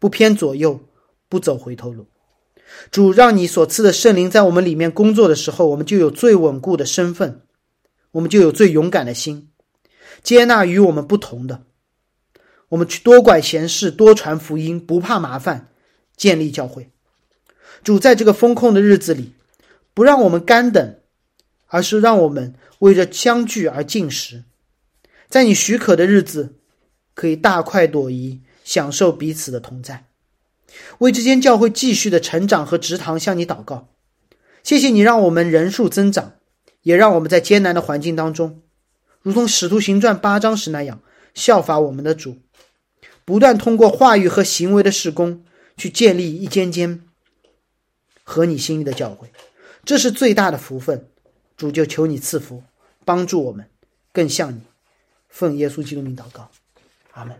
[0.00, 0.80] 不偏左右，
[1.28, 2.08] 不走回头路。
[2.90, 7.42] 主让你所赐的圣灵在我们里面工作的时候，我们就有最稳固的身份，
[8.14, 9.48] 我们就有最勇敢的心，
[10.22, 11.64] 接纳与我们不同的。
[12.68, 15.68] 我们去多管闲事，多传福音，不怕麻烦，
[16.16, 16.90] 建立教会。
[17.82, 19.32] 主在这个风控的日子里，
[19.92, 21.00] 不让我们干等，
[21.66, 24.44] 而是让我们为着相聚而进食。
[25.28, 26.54] 在你许可的日子，
[27.14, 30.06] 可以大快朵颐，享受彼此的同在，
[30.98, 33.88] 为这间教会继续的成长和职堂向你祷告，
[34.62, 36.34] 谢谢你让我们人数增长，
[36.84, 38.62] 也让我们在艰难的环境当中，
[39.20, 41.00] 如同使徒行传八章时那样，
[41.34, 42.38] 效法我们的主，
[43.24, 45.44] 不断通过话语和行为的施工，
[45.76, 47.02] 去建立一间间
[48.22, 49.32] 合你心意的教会。
[49.84, 51.08] 这是最大的福分。
[51.56, 52.64] 主就求你赐福，
[53.04, 53.70] 帮助我们
[54.12, 54.60] 更像你。
[55.28, 56.50] 奉耶稣基督名祷告，
[57.12, 57.38] 阿门。